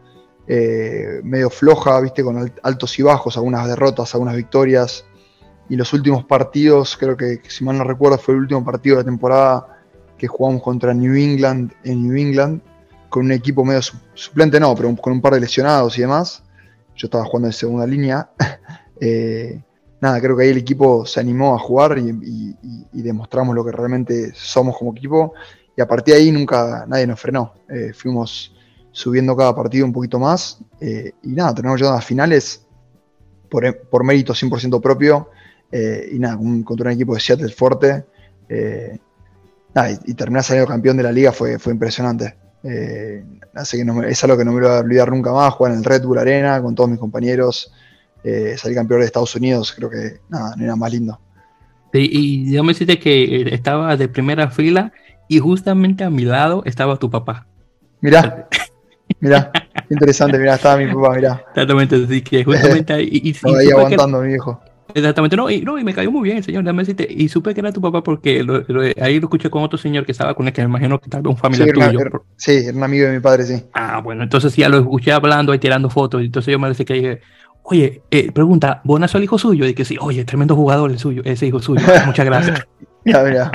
[0.54, 5.06] eh, medio floja, viste, con altos y bajos, algunas derrotas, algunas victorias.
[5.70, 9.04] Y los últimos partidos, creo que, si mal no recuerdo, fue el último partido de
[9.04, 9.82] la temporada
[10.18, 12.62] que jugamos contra New England en New England,
[13.08, 13.80] con un equipo medio
[14.14, 16.44] suplente, no, pero con un par de lesionados y demás.
[16.98, 18.30] Yo estaba jugando en segunda línea.
[19.04, 19.60] Eh,
[20.00, 22.56] nada, creo que ahí el equipo se animó a jugar y,
[22.92, 25.34] demostramos lo que realmente somos como equipo.
[25.76, 27.56] Y a partir de ahí nunca nadie nos frenó.
[27.68, 28.54] Eh, fuimos
[28.92, 30.60] subiendo cada partido un poquito más.
[30.80, 32.66] Eh, y nada, tenemos llegado a finales
[33.50, 35.30] por, por mérito 100% propio.
[35.72, 38.06] Eh, y nada, contra un equipo de Seattle fuerte.
[38.50, 39.00] Eh,
[40.06, 42.36] y, terminar saliendo campeón de la liga fue, fue impresionante.
[43.54, 45.54] así que no es algo que no me lo voy a olvidar nunca más.
[45.54, 47.72] Jugar en el Red Bull Arena con todos mis compañeros.
[48.58, 51.20] salir campeón de Estados Unidos, creo que nada, no era más lindo.
[51.94, 54.92] y yo me dijiste que estaba de primera fila
[55.30, 57.48] y justamente a mi lado estaba tu papá.
[58.02, 58.50] Mirá.
[59.20, 59.52] Mirá,
[59.90, 61.44] interesante, mirá, estaba mi papá, mirá.
[61.50, 63.10] Exactamente, así que justamente ahí.
[63.12, 64.62] Y, ahí aguantando, mi viejo.
[64.94, 67.54] Exactamente, no y, no, y me cayó muy bien el señor, déjame decirte, y supe
[67.54, 68.46] que era tu papá porque
[69.00, 71.22] ahí lo escuché con otro señor que estaba con él, que me imagino que tal
[71.22, 72.00] vez un familiar sí, tuyo.
[72.00, 73.64] Era, sí, era un amigo de mi padre, sí.
[73.74, 76.86] Ah, bueno, entonces ya lo escuché hablando y tirando fotos, y entonces yo me decía
[76.86, 77.22] que dije,
[77.64, 79.66] oye, eh, pregunta, ¿Bonazo el hijo suyo?
[79.66, 82.68] Y que sí, oye, tremendo jugador el suyo, ese hijo suyo, muchas gracias.
[83.06, 83.52] ya, mira.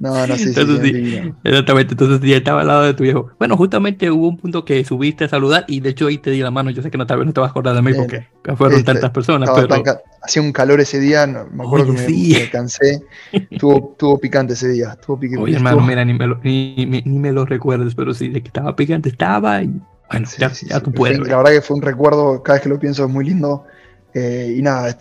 [0.00, 3.28] No, no, sí, sí, Exactamente, entonces ya estaba al lado de tu viejo.
[3.38, 6.40] Bueno, justamente hubo un punto que subiste a saludar y de hecho ahí te di
[6.40, 6.70] la mano.
[6.70, 8.78] Yo sé que no, tal vez no te vas a acordar de mí porque fueron
[8.78, 9.50] este, tantas personas.
[9.54, 9.84] Pero...
[10.22, 13.02] hacía un calor ese día, me acuerdo que me, cansé.
[13.30, 14.92] Estuvo, picante ese día.
[14.98, 15.44] Estuvo picante.
[15.44, 18.48] Oye, hermano, mira, ni me, lo, ni, ni, me lo recuerdes, pero sí, de que
[18.48, 19.62] estaba picante, estaba.
[19.62, 19.70] Y,
[20.10, 21.18] bueno, ya, ya tú puedes.
[21.18, 23.66] La verdad que fue un recuerdo, cada vez que lo pienso es muy lindo.
[24.14, 24.96] Eh, y nada,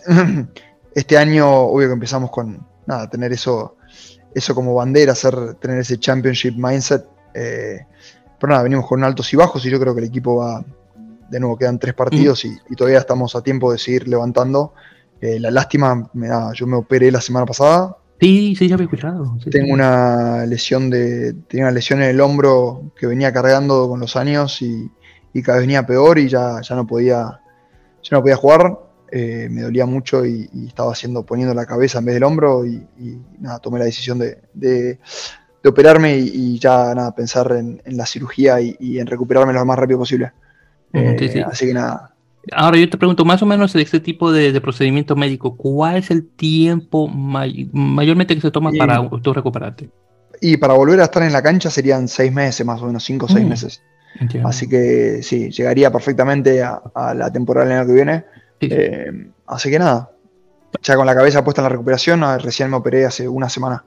[0.94, 3.78] este año, obvio que empezamos con nada, tener eso
[4.34, 7.06] eso como bandera, hacer, tener ese championship mindset.
[7.34, 7.80] Eh,
[8.40, 10.64] pero nada, venimos con altos y bajos y yo creo que el equipo va,
[11.30, 14.74] de nuevo quedan tres partidos y, todavía estamos a tiempo de seguir levantando.
[15.22, 17.98] Eh, la lástima me da, yo me operé la semana pasada.
[18.20, 19.38] Sí, sí, ya había escuchado.
[19.50, 24.16] tengo una lesión de, tenía una lesión en el hombro que venía cargando con los
[24.16, 24.92] años y,
[25.44, 27.40] cada vez venía peor y ya, ya no podía,
[28.04, 28.78] ya no podía jugar.
[29.12, 32.86] Eh, me dolía mucho y, estaba haciendo, poniendo la cabeza en vez del hombro y,
[33.40, 34.38] nada, tomé la decisión de,
[35.62, 40.00] de operarme y, ya nada, pensar en, la cirugía y, en recuperarme lo más rápido
[40.00, 40.32] posible.
[40.94, 42.16] Eh, así que nada.
[42.52, 46.10] Ahora yo te pregunto, más o menos de este tipo de, procedimiento médico, ¿cuál es
[46.10, 49.90] el tiempo mayormente que se toma para tú recuperarte?
[50.42, 53.26] Y para volver a estar en la cancha serían seis meses, más o menos, cinco
[53.26, 53.82] o seis mm, meses.
[54.44, 58.26] Así que sí, llegaría perfectamente a, la temporada del año que viene.
[58.62, 60.12] Eh, así que nada,
[60.82, 63.84] ya con la cabeza puesta en la recuperación, recién me operé hace una semana.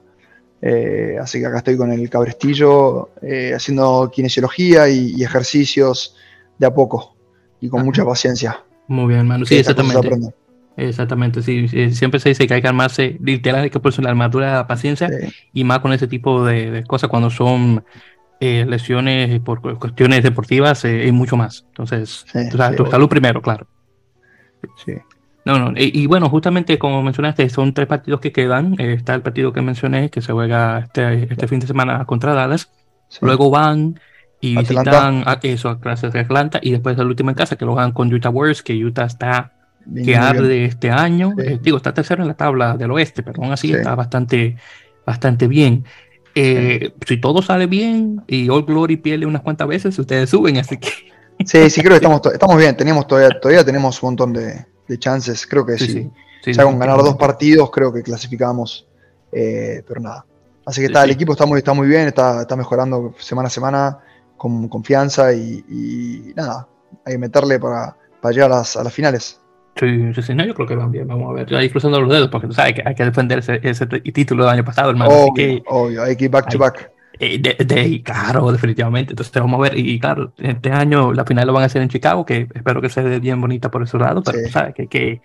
[0.65, 6.15] Eh, así que acá estoy con el cabrestillo eh, haciendo kinesiología y, ejercicios
[6.57, 7.17] de a poco
[7.59, 8.63] y con mucha paciencia.
[8.87, 9.45] Muy bien, hermano.
[9.45, 10.33] Sí, exactamente.
[10.75, 11.67] Exactamente, sí.
[11.91, 14.67] Siempre se dice que hay que armarse, literal, hay que ponerse la armadura de la
[14.67, 15.09] paciencia
[15.53, 17.83] y más con ese tipo de, cosas cuando son
[18.39, 21.65] eh, lesiones por cuestiones deportivas y mucho más.
[21.67, 23.67] Entonces, tu salud primero, claro.
[24.85, 24.93] Sí.
[25.45, 28.75] No, no, y, bueno, justamente como mencionaste, son tres partidos que quedan.
[28.79, 32.33] Eh, está el partido que mencioné, que se juega este, este fin de semana contra
[32.33, 32.71] Dallas.
[33.19, 33.99] Luego van
[34.39, 37.65] y visitan a, eso, a clases de Atlanta, y después el último en casa, que
[37.65, 39.51] lo van con Utah Warriors, que Utah está
[40.03, 41.33] que arde este año.
[41.37, 44.55] Eh, digo, está tercero en la tabla del oeste, pero aún así está bastante,
[45.05, 45.83] bastante bien.
[46.35, 50.77] Eh, si todo sale bien y All Glory pierde unas cuantas veces, ustedes suben, así
[50.77, 51.12] que.
[51.45, 52.75] Sí, sí, creo que estamos, estamos bien.
[52.75, 56.11] Tenemos todavía, todavía tenemos un montón de, de chances, creo que sí.
[56.45, 58.87] ya con ganar dos partidos creo que clasificamos,
[59.31, 60.25] eh, pero nada.
[60.65, 63.49] Así que está, el equipo está muy, está muy bien, está, está mejorando semana a
[63.49, 63.99] semana
[64.37, 66.67] con confianza y, nada,
[67.05, 69.39] hay que meterle para, para llegar a las, a las finales.
[69.75, 71.55] Sí, sí, no, yo creo que van bien, vamos a ver.
[71.55, 74.53] Ahí cruzando los dedos, porque tú sabes que hay que defender ese, ese título del
[74.53, 75.11] año pasado, hermano.
[75.11, 76.91] Obvio, hay que ir back to back.
[77.23, 79.13] Eh, de, claro, definitivamente.
[79.13, 79.77] Entonces vamos a ver.
[79.77, 82.89] Y claro, este año la final lo van a hacer en Chicago, que espero que
[82.89, 85.21] sea bien bonita por ese lado, pero sabes que, que,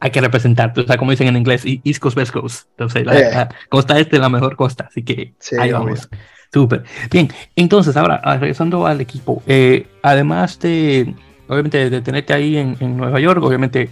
[0.00, 0.72] hay que representar.
[0.76, 2.68] O sea, como dicen en inglés, East Coast, West Coast.
[2.70, 6.08] Entonces, la, costa este es la mejor costa, así que ahí vamos.
[6.52, 6.84] Súper.
[7.10, 11.14] Bien, entonces ahora, ah, regresando al equipo, eh, además de,
[11.48, 13.90] obviamente, de tenerte ahí en, en Nueva York, obviamente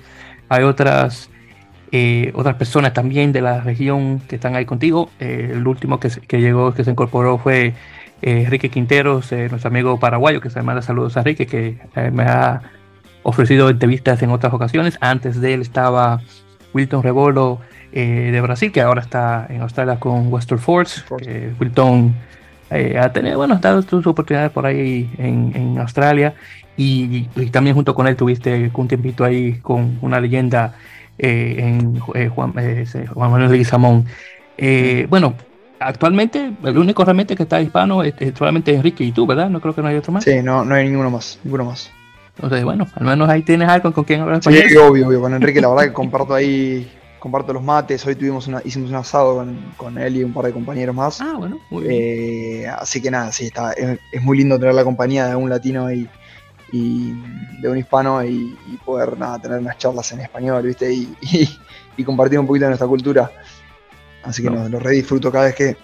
[0.48, 1.30] hay otras
[1.96, 5.11] eh, otras personas también de la región que están ahí contigo.
[5.20, 7.66] Eh, el último que, que, llegó, que se incorporó fue
[8.20, 11.78] eh, Enrique Quinteros, nuestro amigo paraguayo, que se llama saludos a Enrique, que
[12.11, 12.62] me ha
[13.22, 14.98] ofrecido entrevistas en otras ocasiones.
[15.00, 16.20] Antes de él estaba
[16.72, 17.61] Wilton Rebolo
[17.92, 21.02] de Brasil, que ahora está en Australia con Western Force.
[21.61, 22.12] Wilton
[22.72, 26.35] ha tenido, bueno, dado sus oportunidades por ahí en, en Australia.
[26.76, 30.74] Y, y, también junto con él tuviste un tiempito ahí con una leyenda
[31.18, 34.05] eh, en eh, Juan, eh, Juan, Manuel Leguizamón.
[35.09, 35.35] bueno,
[35.79, 39.48] actualmente el único realmente que está hispano es, solamente Enrique y tú, ¿verdad?
[39.48, 40.24] No creo que no hay otro más.
[40.24, 41.90] Sí, no, no hay ninguno más, ninguno más.
[42.37, 44.64] Entonces, bueno, al menos ahí tienes algo con quien hablar español.
[44.68, 45.20] Sí, obvio, obvio.
[45.20, 48.05] Con Enrique, la verdad que comparto ahí, comparto los mates.
[48.07, 51.20] Hoy tuvimos una, hicimos un asado con, con él y un par de compañeros más.
[51.20, 52.70] Ah, bueno, muy bien.
[52.77, 55.87] así que nada, sí, está, es, es, muy lindo tener la compañía de un latino
[55.87, 56.09] ahí
[56.74, 57.14] y
[57.60, 60.92] de un hispano y, poder nada, tener unas charlas en español, ¿viste?
[61.96, 63.30] Y, compartir un poquito de nuestra cultura.
[64.24, 64.68] Así que no.
[64.68, 65.76] lo re disfruto cada vez que,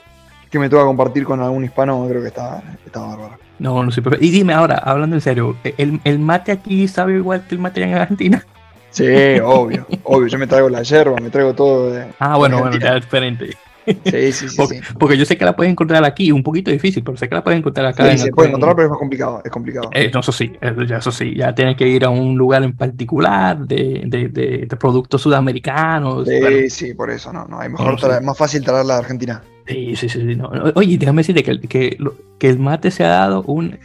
[0.51, 3.39] que, me toca compartir con algún hispano, creo que está, está bárbaro.
[3.61, 7.47] No, no sé, y dime ahora, hablando en serio, ¿el, ¿el, mate aquí sabe igual
[7.47, 8.45] que el mate en Argentina?
[8.91, 9.07] Sí,
[9.45, 12.07] obvio, obvio, yo me traigo la yerba, me traigo todo de...
[12.19, 13.57] Ah, bueno, bueno, ya es diferente.
[13.87, 17.17] Sí, sí, sí porque, yo sé que la puedes encontrar aquí, un poquito difícil, pero
[17.17, 18.11] sé que la puedes encontrar acá.
[18.13, 19.41] Sí, se puede encontrar, pero es más complicado.
[19.45, 19.91] Es complicado.
[19.93, 24.03] Eh, eso sí, eso sí, ya tienes que ir a un lugar en particular de,
[24.07, 26.29] de, de, productos sudamericanos.
[26.29, 29.43] Sí, sí, por eso, no, no, hay mejor es más fácil traerla a Argentina.
[29.67, 30.37] Sí, sí, sí.
[30.37, 31.99] No, Oye, déjame decirte que, que,
[32.39, 33.79] que el mate se ha dado un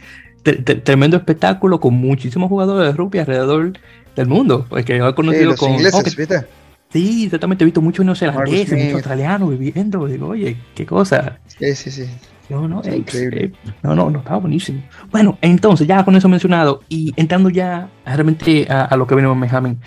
[0.84, 3.72] tremendo espectáculo con muchísimos jugadores de rugby alrededor
[4.14, 5.72] del mundo, porque he conocido los con...
[5.72, 6.44] Ingleses, ¿viste?
[6.90, 7.64] Sí, exactamente.
[7.64, 10.06] He visto muchos neozelandeses, muchos australianos viviendo.
[10.06, 11.38] Digo, oye, qué cosa.
[11.46, 12.08] Sí, sí, sí.
[12.48, 13.52] No, no, increíble.
[13.82, 14.82] no, no, no, estaba buenísimo.
[15.10, 19.80] Bueno, entonces, ya con eso mencionado y entrando ya realmente a, lo que venimos, Benjamin,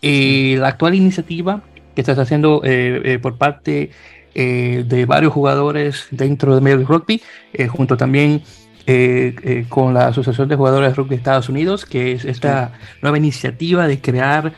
[0.00, 1.62] eh, la actual iniciativa
[1.94, 3.90] que estás haciendo eh, eh, por parte
[4.34, 7.20] de varios jugadores dentro de Major Rugby,
[7.70, 8.42] junto también
[9.68, 12.70] con la Asociación de Jugadores de Rugby de Estados Unidos, que es esta
[13.02, 14.52] nueva iniciativa de crear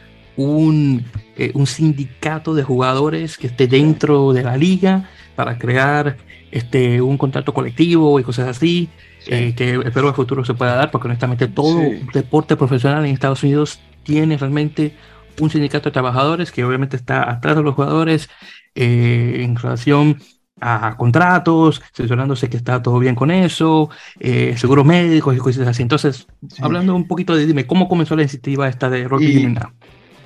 [0.45, 1.05] un,
[1.37, 6.17] eh, un sindicato de jugadores que esté dentro de la liga para crear
[6.51, 8.89] este, un contrato colectivo y cosas así.
[9.27, 11.79] eh, que espero el futuro se pueda dar, porque honestamente todo
[12.15, 14.97] deporte profesional en Estados Unidos tiene realmente
[15.41, 18.29] un sindicato de trabajadores que obviamente está atrás de los jugadores
[18.75, 20.19] eh, en relación
[20.63, 25.83] a contratos, asesorándose que está todo bien con eso, eh, seguros médicos y cosas así.
[25.83, 26.27] Entonces,
[26.61, 29.55] hablando un poquito de, dime, ¿cómo comenzó la iniciativa esta de Rugby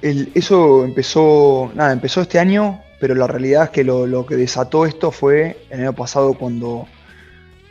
[0.04, 4.84] Eso empezó, nada, empezó este año, pero la realidad es que lo, lo, que desató
[4.84, 6.86] esto fue el año pasado cuando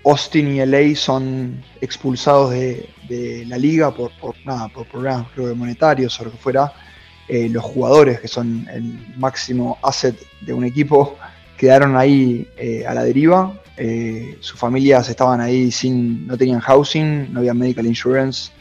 [0.04, 5.56] Austin y LA son expulsados de, de la liga por, por, nada, por problemas creo
[5.56, 6.74] monetarios o lo que fuera.
[7.28, 11.16] Eh, los jugadores, que son el máximo asset de un equipo,
[11.56, 13.62] quedaron ahí eh, a la deriva.
[13.78, 18.52] Eh, sus familias estaban ahí sin, no tenían housing, no había medical insurance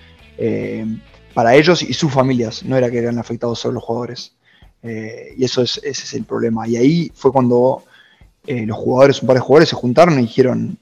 [1.34, 2.64] para ellos y sus familias.
[2.64, 4.34] No era que eran afectados solo los jugadores.
[4.82, 6.66] y eso es, ese es el problema.
[6.68, 7.84] Y ahí fue cuando
[8.46, 10.78] los jugadores, un par de jugadores se juntaron y dijeron,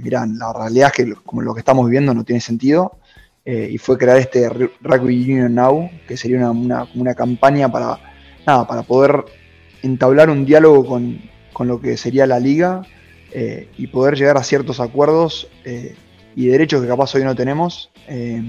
[0.00, 2.98] mirá, la realidad es que como lo que estamos viviendo no tiene sentido.
[3.44, 7.98] y fue crear este Rugby Union Now, que sería una, una campaña para,
[8.46, 9.24] nada, para poder
[9.82, 11.20] entablar un diálogo con,
[11.52, 12.82] con lo que sería la liga
[13.32, 15.94] eh, y poder llegar a ciertos acuerdos eh,
[16.34, 18.42] y derechos que capaz hoy no tenemos, eh,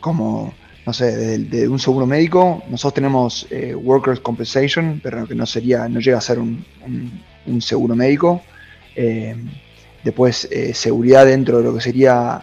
[0.00, 0.52] como,
[0.86, 2.62] no sé, de, un seguro médico.
[2.68, 3.48] Nosotros tenemos
[3.82, 6.64] Workers' Compensation, pero que no sería, no llega a ser un,
[7.60, 8.42] seguro médico.
[10.04, 12.40] después, seguridad dentro de lo que sería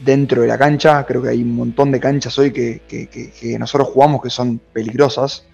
[0.00, 1.06] dentro de la cancha.
[1.06, 5.46] Creo que hay un montón de canchas hoy que, que nosotros jugamos que son peligrosas.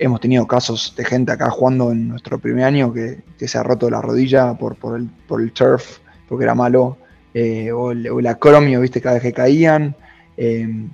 [0.00, 3.90] Hemos tenido casos de gente acá jugando en nuestro primer año que, se ha roto
[3.90, 6.98] la rodilla por, por, el, por el turf, porque era malo,
[7.34, 9.96] eh, o, el, acromio, viste, cada vez que caían.
[10.38, 10.88] Eh,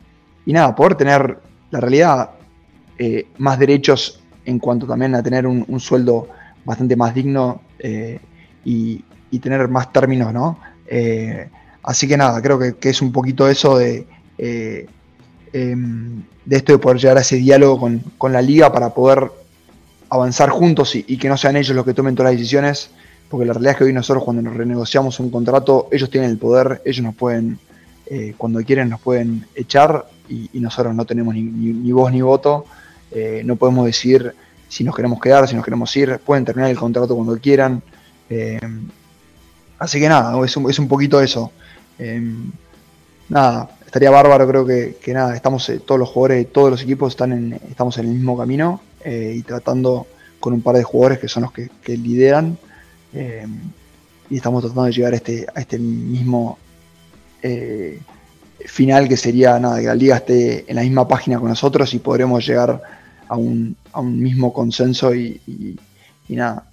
[0.47, 1.39] y nada, poder tener,
[1.71, 2.31] la realidad,
[2.99, 6.29] eh, más derechos en cuanto también a tener un, sueldo
[6.65, 7.63] bastante más digno
[8.65, 9.05] y,
[9.41, 10.59] tener más términos, ¿no?
[11.83, 14.07] así que nada, creo que, es un poquito eso de
[15.53, 19.31] em, de esto de poder llegar a ese diálogo con, la liga para poder
[20.11, 22.91] avanzar juntos y, que no sean ellos los que tomen todas las decisiones,
[23.29, 26.39] porque la realidad es que hoy nosotros cuando nos renegociamos un contrato, ellos tienen el
[26.39, 27.59] poder, ellos nos pueden,
[28.07, 32.67] eh, cuando quieren nos pueden echar y, nosotros no tenemos ni, voz ni voto,
[33.11, 34.35] eh, no podemos decir
[34.69, 37.83] si nos queremos quedar, si nos queremos ir, pueden terminar el contrato cuando quieran.
[38.29, 38.61] Eh,
[39.79, 41.53] así que nada, es un, es un poquito eso.
[43.29, 47.61] nada, estaría bárbaro, creo que, nada, estamos, todos los jugadores, todos los equipos están en,
[47.71, 50.07] estamos en el mismo camino y tratando
[50.41, 52.59] con un par de jugadores que son los que, lideran
[54.31, 56.59] y estamos tratando de llegar a este, a este mismo
[58.67, 61.99] final que sería nada, que la liga esté en la misma página con nosotros y
[61.99, 62.81] podremos llegar
[63.29, 65.79] a un, a un mismo consenso y,
[66.29, 66.67] nada,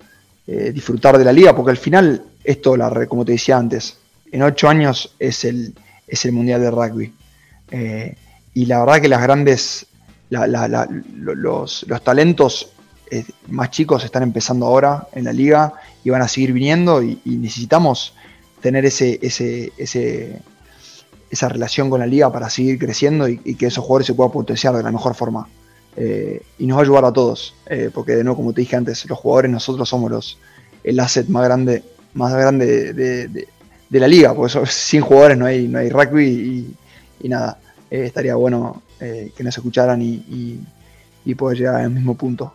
[0.45, 3.97] disfrutar de la liga, porque al final esto, la, como te decía antes,
[4.31, 5.73] en ocho años es el
[6.11, 7.13] es el Mundial de Rugby.
[7.71, 8.15] Eh,
[8.53, 9.87] y la verdad que las grandes,
[10.29, 12.73] los, talentos
[13.09, 17.19] eh, más chicos están empezando ahora en la liga y van a seguir viniendo y,
[17.25, 18.13] necesitamos
[18.61, 20.41] tener ese, ese,
[21.31, 24.75] esa relación con la liga para seguir creciendo y, que esos jugadores se puedan potenciar
[24.75, 25.47] de la mejor forma.
[25.95, 27.55] Eh, y nos va a ayudar a todos,
[27.93, 30.37] porque de nuevo, como te dije antes, los jugadores nosotros somos los,
[30.83, 33.47] el asset más grande, más grande de,
[33.91, 36.73] de la liga, porque sin jugadores no hay, no hay rugby
[37.21, 37.59] y, nada,
[37.91, 40.63] eh, estaría bueno eh, que nos escucharan y,
[41.25, 42.53] y, poder llegar al mismo punto.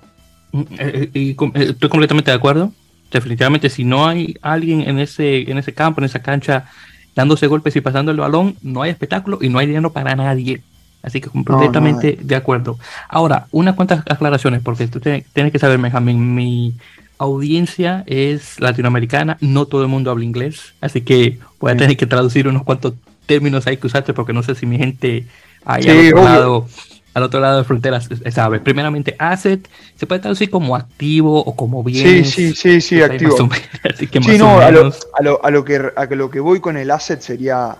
[0.52, 2.72] Mm, eh, y, estoy completamente de acuerdo.
[3.12, 6.68] Definitivamente, si no hay alguien en ese, en ese campo, en esa cancha,
[7.16, 10.62] dándose golpes y pasando el balón, no hay espectáculo y no hay dinero para nadie.
[11.02, 12.78] Así que completamente de acuerdo.
[13.08, 16.74] Ahora, unas cuantas aclaraciones, porque tú tienes que saber, Benjamín, mi,
[17.18, 22.06] audiencia es latinoamericana, no todo el mundo habla inglés, así que voy a tener que
[22.06, 22.94] traducir unos cuantos
[23.26, 25.26] términos ahí que usaste porque no sé si mi gente
[25.64, 26.68] otro lado,
[27.16, 28.60] al otro lado de fronteras sabe.
[28.60, 32.26] Primeramente, asset se puede traducir como activo o como bien.
[32.26, 33.48] Sí, sí, sí, sí, activo.
[33.90, 36.60] así que sí, no, a lo, a, lo, a, lo, que, a lo que voy
[36.60, 37.74] con el asset sería,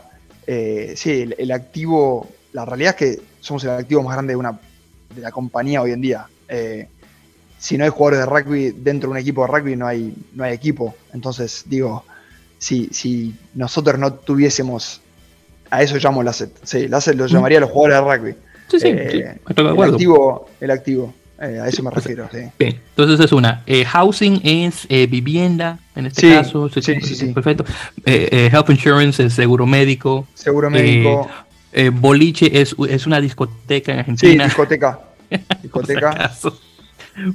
[0.47, 4.59] eh, sí, el, activo, la realidad es que somos el activo más grande de, una,
[5.15, 6.27] de la compañía hoy en día.
[6.49, 6.89] Eh,
[7.59, 10.45] si no hay jugadores de rugby dentro de un equipo de rugby, no hay, no
[10.45, 10.95] hay equipo.
[11.13, 12.07] Entonces, digo,
[12.57, 15.03] si, si nosotros no tuviésemos,
[15.69, 16.59] a eso llamo el asset.
[16.63, 18.46] Sí, el asset lo llamaría a los jugadores de rugby.
[18.69, 22.29] Sí, sí, eh, el, activo, el activo, eh, a eso me refiero.
[22.33, 22.39] Sí.
[22.59, 23.63] Bien, entonces es una.
[23.67, 26.69] Eh, housing es vivienda, en este caso.
[26.69, 27.65] Sí, sí, sí, Perfecto.
[28.05, 30.27] health insurance es seguro médico.
[30.35, 31.29] Seguro médico.
[31.93, 34.45] boliche es, es una discoteca en Argentina.
[34.45, 35.01] Sí, discoteca.
[35.63, 36.33] discoteca.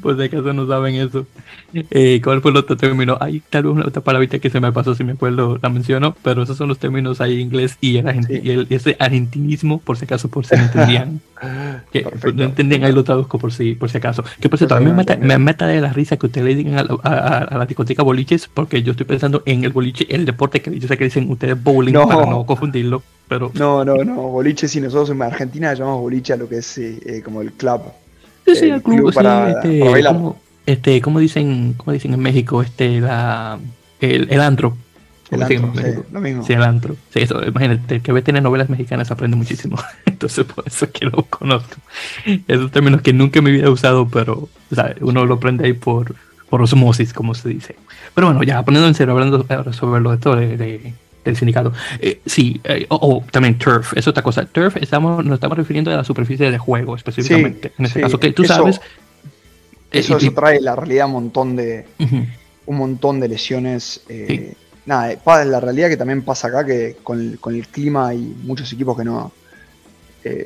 [0.02, 1.26] Por si acaso no saben eso.
[1.74, 3.18] Eh, ¿Cuál fue el otro término?
[3.20, 6.16] Hay tal vez una otra palabrita que se me pasó, si me acuerdo, la menciono,
[6.22, 10.30] pero esos son los términos ahí en inglés y, el, ese argentinismo, por si acaso,
[10.30, 11.22] por si no entendían.
[11.92, 12.06] que
[12.36, 14.24] no entendían, ahí lo traduzco por si, por si acaso.
[14.40, 17.58] Que por cierto, a mí me meta de la risa que ustedes le digan a,
[17.58, 20.98] la discoteca boliches, porque yo estoy pensando en el boliche, el deporte que yo sé
[20.98, 23.02] que dicen ustedes bowling para no confundirlo.
[23.28, 23.50] Pero...
[23.54, 27.22] No, no, no, boliche sí, nosotros en Argentina llamamos boliche a lo que es eh,
[27.24, 27.82] como el club.
[28.54, 30.14] Sí, sí, el club, para, este, bailar.
[30.14, 33.60] Como, este, como dicen, como dicen en México, este, la,
[34.00, 34.78] el, el antro.
[35.30, 36.44] El antro, sí, lo mismo.
[36.44, 36.96] Sí, el antro.
[37.14, 39.78] Sí, eso, imagínate, el que ve tener novelas mexicanas aprende muchísimo.
[40.06, 41.78] Entonces, por eso que lo conozco.
[42.48, 44.50] Esos términos que nunca me había usado, pero
[45.00, 46.16] uno lo aprende ahí por,
[46.50, 47.76] por osmosis, como se dice.
[48.14, 50.94] Pero bueno, ya poniendo en serio, hablando sobre lo de todo, de,
[51.24, 51.72] del sindicato.
[52.00, 54.46] Eh, sí, eh, o también turf, es otra cosa.
[54.46, 57.74] Turf estamos, nos estamos refiriendo a la superficie de juego específicamente.
[57.78, 58.78] en este caso, que tú sabes.
[59.92, 61.86] Eh, eso, trae la realidad un montón de
[62.66, 64.02] un montón de lesiones.
[64.86, 68.98] Nada, la realidad que también pasa acá que con, con el clima hay muchos equipos
[68.98, 69.32] que no.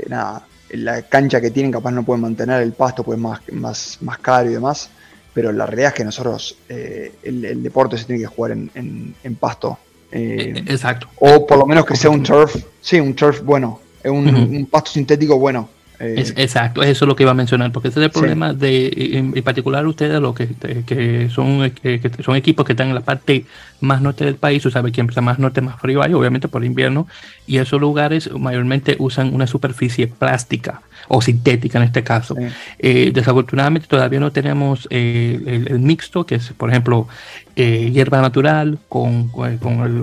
[0.10, 4.18] nada, la cancha que tienen capaz no pueden mantener el pasto, pues más, más, más
[4.20, 4.90] caro y demás.
[5.34, 9.78] Pero la realidad es que nosotros, el, deporte se tiene que jugar en, en pasto
[10.16, 11.10] eh, eh, exacto.
[11.20, 15.38] O por lo menos que sea un turf, sí, un turf bueno, un, pasto sintético
[15.38, 15.70] bueno.
[16.00, 16.34] Eh.
[16.36, 19.32] exacto, eso es lo que iba a mencionar, porque ese es el problema de, en,
[19.44, 20.50] particular ustedes, lo que,
[20.86, 23.46] que son que, son equipos que están en la parte
[23.82, 26.64] más norte del país, usted sabe que empieza más norte, más frío hay, obviamente por
[26.64, 27.08] invierno,
[27.48, 32.36] y esos lugares mayormente usan una superficie plástica o sintética en este caso.
[32.80, 37.08] Eh, desafortunadamente todavía no tenemos eh, el, mixto, que es, por ejemplo,
[37.56, 39.60] eh, hierba natural con, con, el,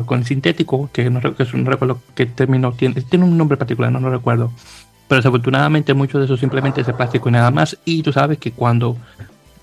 [0.07, 3.90] con, el, sintético, que no, que no recuerdo qué término tiene, tiene un nombre particular,
[3.90, 4.53] no lo recuerdo.
[5.13, 7.77] Pero desafortunadamente mucho de eso simplemente es plástico y nada más.
[7.85, 8.97] Y tú sabes que cuando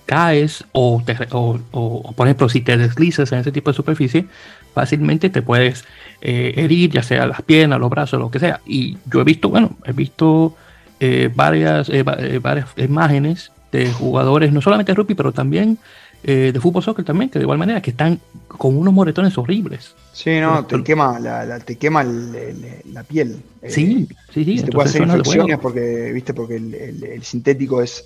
[0.06, 4.28] caes o, o, o, por ejemplo si te deslizas en ese tipo de superficie,
[4.76, 5.86] fácilmente te puedes
[6.22, 8.62] herir, ya sea las piernas, los brazos, lo que sea.
[8.68, 10.56] Y yo he visto, bueno, he visto
[11.00, 15.80] eh, varias, eh, eh, varias imágenes de jugadores, no solamente de rugby, pero también
[16.24, 19.96] de fútbol soccer también, que de igual manera que están con unos moretones horribles.
[20.14, 23.42] Sí, no, te quema, la, te quema la piel.
[23.68, 24.64] Sí, sí, sí.
[24.64, 28.06] Te puede hacer infecciones porque, viste, porque el, sintético es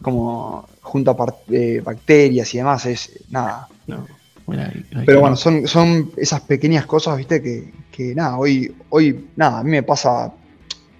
[0.00, 3.68] como junta bacterias y demás, es nada.
[5.06, 9.64] Pero bueno, son, son esas pequeñas cosas, viste, que, que nada, hoy, hoy, nada, a
[9.64, 10.32] mí me pasa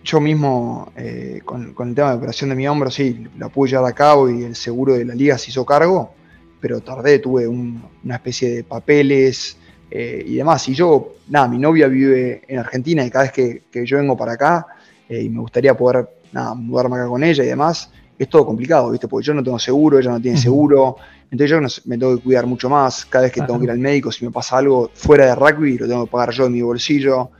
[0.05, 3.91] yo mismo, eh, con, el tema de operación de mi hombro, sí, la pude llevar
[3.91, 6.15] a cabo y el seguro de la liga se hizo cargo,
[6.63, 9.57] pero tardé, tuve una especie de papeles
[9.91, 10.69] eh, y demás.
[10.69, 14.35] Y yo, nada, mi novia vive en Argentina y cada vez que, yo vengo para
[14.35, 14.67] acá
[15.09, 18.93] eh, y me gustaría poder, nada, mudarme acá con ella y demás, es todo complicado,
[18.93, 19.09] ¿viste?
[19.09, 20.97] Porque yo no tengo seguro, ella no tiene seguro,
[21.29, 23.05] entonces yo me tengo que cuidar mucho más.
[23.07, 25.79] Cada vez que tengo que ir al médico, si me pasa algo fuera de rugby,
[25.79, 27.31] lo tengo que pagar yo en mi bolsillo.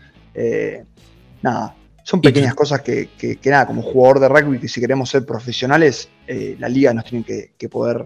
[1.43, 5.25] nada, son pequeñas cosas que, que, nada, como jugador de rugby, que si queremos ser
[5.25, 8.05] profesionales, eh, la liga nos tiene que, poder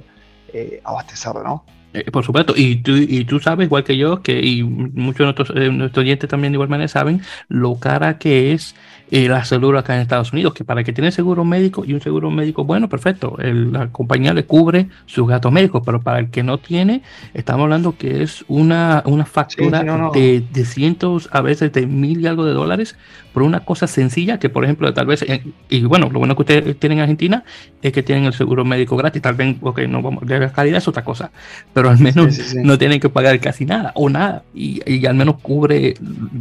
[0.56, 1.64] eh, abastecer, ¿no?
[1.92, 5.24] Eh, por supuesto, y tú, y tú sabes, igual que yo, que y muchos de
[5.24, 8.74] nuestros, nuestros oyentes también de igual manera saben lo cara que es
[9.10, 12.30] la salud acá en Estados Unidos, que para que tiene seguro médico y un seguro
[12.30, 16.58] médico bueno, perfecto, la compañía le cubre sus gastos médicos, pero para el que no
[16.58, 17.02] tiene,
[17.34, 22.26] estamos hablando que es una, una factura De, de, cientos, a veces de mil y
[22.26, 22.96] algo de dólares
[23.32, 25.24] por una cosa sencilla que, por ejemplo, tal vez,
[25.68, 27.44] y bueno, lo bueno que ustedes tienen en Argentina
[27.82, 30.78] es que tienen el seguro médico gratis, tal vez, porque no vamos, de la calidad
[30.78, 31.30] es otra cosa,
[31.74, 35.36] pero al menos no tienen que pagar casi nada o nada, y, y al menos
[35.42, 35.94] cubre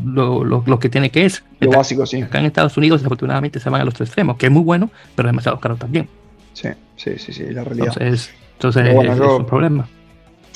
[0.06, 1.44] lo, lo, lo, que tiene que es.
[1.60, 2.22] Lo básico, sí.
[2.22, 4.90] Acá en Estados Unidos, desafortunadamente, se van a los tres extremos, que es muy bueno,
[5.14, 6.08] pero demasiado caro también.
[6.54, 7.94] Sí, sí, sí, sí, la realidad.
[8.00, 9.90] Entonces, entonces es, un problema.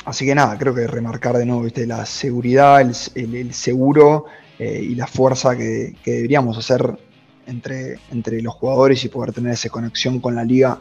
[0.06, 1.86] Así que nada, creo que remarcar de nuevo, ¿viste?
[1.86, 4.28] la seguridad, el, el, el seguro
[4.58, 6.98] eh, y la fuerza que, deberíamos hacer
[7.46, 10.80] entre, entre los jugadores y poder tener esa conexión con la liga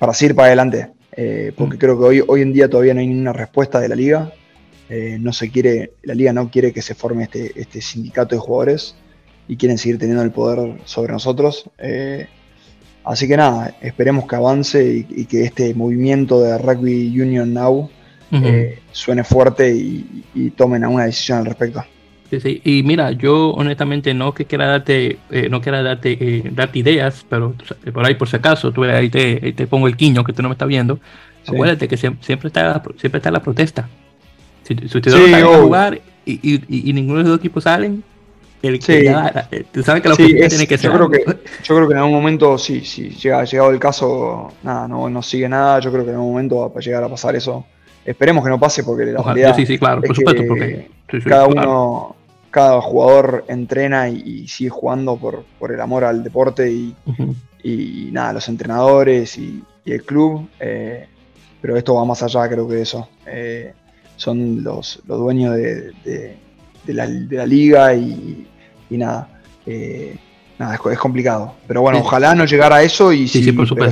[0.00, 0.90] para seguir para adelante.
[1.12, 1.78] Eh, porque mm.
[1.78, 4.32] creo que hoy, hoy en día todavía no hay ninguna respuesta de la liga.
[4.88, 8.40] Eh, no se quiere, la liga no quiere que se forme este, este sindicato de
[8.40, 8.96] jugadores
[9.48, 11.70] y quieren seguir teniendo el poder sobre nosotros.
[13.04, 17.90] así que nada, esperemos que avance y, que este movimiento de Rugby Union Now
[18.92, 21.84] suene fuerte y, y tomen alguna decisión al respecto.
[22.64, 27.24] Y mira, yo honestamente no que quiera darte, eh, no quiera darte, eh, darte ideas,
[27.28, 27.54] pero
[27.92, 30.48] por ahí por si acaso, tú ahí te, te pongo el quiño que tú no
[30.48, 30.98] me estás viendo.
[31.46, 33.88] Acuérdate que siempre, está, siempre está la protesta.
[34.64, 38.02] Si, si ustedes sí, a jugar y, y, ninguno de los dos equipos salen,
[38.62, 40.90] el que ya, eh, tú sabes que la tiene que ser.
[40.90, 41.24] Yo creo que,
[41.64, 45.22] yo creo que en algún momento, sí, sí, llega, llegado el caso, nada, no, no
[45.22, 45.80] sigue nada.
[45.80, 47.64] Yo creo que en algún momento va a llegar a pasar eso.
[48.04, 50.88] Esperemos que no pase porque la realidad sí, sí, claro, por supuesto, porque
[51.24, 52.14] cada uno,
[52.50, 56.94] cada jugador entrena y, sigue jugando por, por, el amor al deporte y,
[57.64, 60.48] y nada, los entrenadores y, el club.
[60.60, 61.06] Eh,
[61.60, 63.08] pero esto va más allá, creo que de eso.
[63.26, 63.72] Eh,
[64.16, 66.36] son los, los dueños de, de,
[66.94, 68.46] la, de, la, liga y,
[68.90, 69.28] nada.
[69.66, 70.16] Eh,
[70.58, 71.54] nada, es, complicado.
[71.66, 73.42] Pero bueno, ojalá no llegara a eso y si,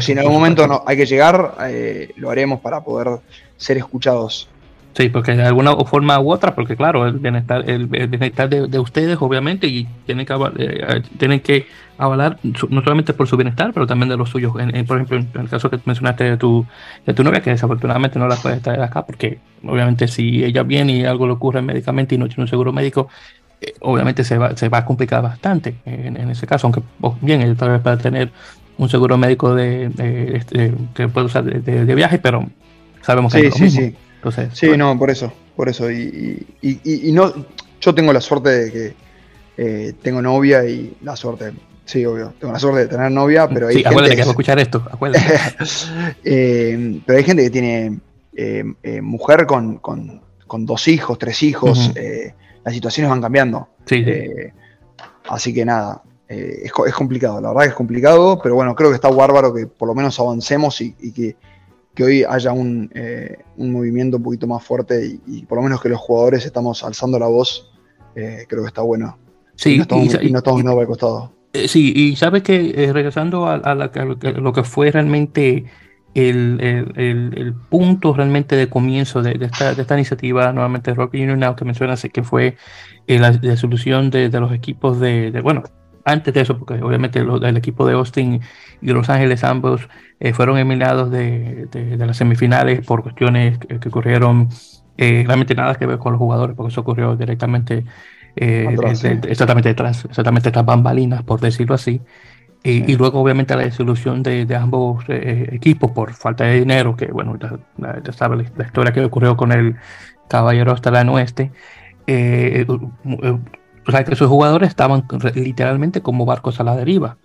[0.00, 3.20] si en algún momento no, hay que llegar, eh, lo haremos para poder
[3.56, 4.48] ser escuchados.
[4.94, 9.18] Sí, porque de alguna forma u otra, porque claro, el bienestar, el, bienestar de, ustedes,
[9.20, 11.66] obviamente, y tienen que, eh, tienen que
[11.98, 14.52] avalar no solamente por su bienestar, pero también de los suyos.
[14.52, 16.64] por ejemplo, en el caso que mencionaste de tu,
[17.04, 20.92] de tu novia, que desafortunadamente no la puedes traer acá, porque obviamente si ella viene
[20.92, 23.08] y algo le ocurre médicamente y no tiene un seguro médico,
[23.60, 26.82] eh, obviamente se va, se va a complicar bastante en, ese caso, aunque
[27.20, 28.30] bien, ella tal vez para tener
[28.78, 29.90] un seguro médico de,
[30.34, 32.48] este, que puede usar de, viaje, pero
[33.02, 33.96] sabemos que sí, sí, sí
[34.52, 35.90] sí, no, por eso, por eso.
[35.90, 37.32] Y, y, no,
[37.80, 38.94] yo tengo la suerte de que
[39.56, 41.52] eh, tengo novia y la suerte,
[41.84, 44.30] sí, obvio, tengo la suerte de tener novia, pero hay sí, acuérdate que vas a
[44.30, 45.24] escuchar esto, acuérdate.
[46.24, 47.98] Eh, pero hay gente que tiene
[48.34, 48.64] eh,
[49.02, 51.92] mujer con, con, con, dos hijos, tres hijos,
[52.64, 53.68] las situaciones van cambiando.
[53.86, 54.04] Sí,
[55.28, 58.96] así que nada, es, es, complicado, la verdad que es complicado, pero bueno, creo que
[58.96, 61.36] está bárbaro que por lo menos avancemos y, que
[61.94, 65.80] que hoy haya un, eh, un, movimiento un poquito más fuerte y, por lo menos
[65.80, 67.70] que los jugadores estamos alzando la voz,
[68.16, 69.16] eh, creo que está bueno.
[69.54, 71.32] Sí, y no estamos, y, no estamos al costado.
[71.52, 75.66] Eh, sí, y sabes que regresando a, lo que fue realmente
[76.14, 81.38] el, el, el, punto realmente de comienzo de, esta, de esta, iniciativa, nuevamente Rock Union
[81.38, 82.56] Now, que mencionas que fue
[83.06, 85.62] la, solución de, de, los equipos de, bueno,
[86.04, 88.40] antes de eso, porque obviamente el equipo de Austin
[88.80, 89.88] y Los Ángeles ambos
[90.20, 94.48] eh, fueron eliminados de, de, las semifinales por cuestiones que, ocurrieron
[94.98, 97.84] eh, realmente nada que ver con los jugadores, porque eso ocurrió directamente
[98.36, 98.76] eh,
[99.28, 102.00] exactamente detrás, exactamente tras bambalinas, por decirlo así.
[102.66, 107.38] Y luego, obviamente, la disolución de, de ambos equipos por falta de dinero, que, bueno,
[107.38, 107.58] ya,
[108.02, 109.76] ya sabes la, historia que ocurrió con el
[110.30, 111.52] caballero hasta la oeste.
[113.86, 117.16] O sea, que sus jugadores estaban literalmente como barcos a la deriva.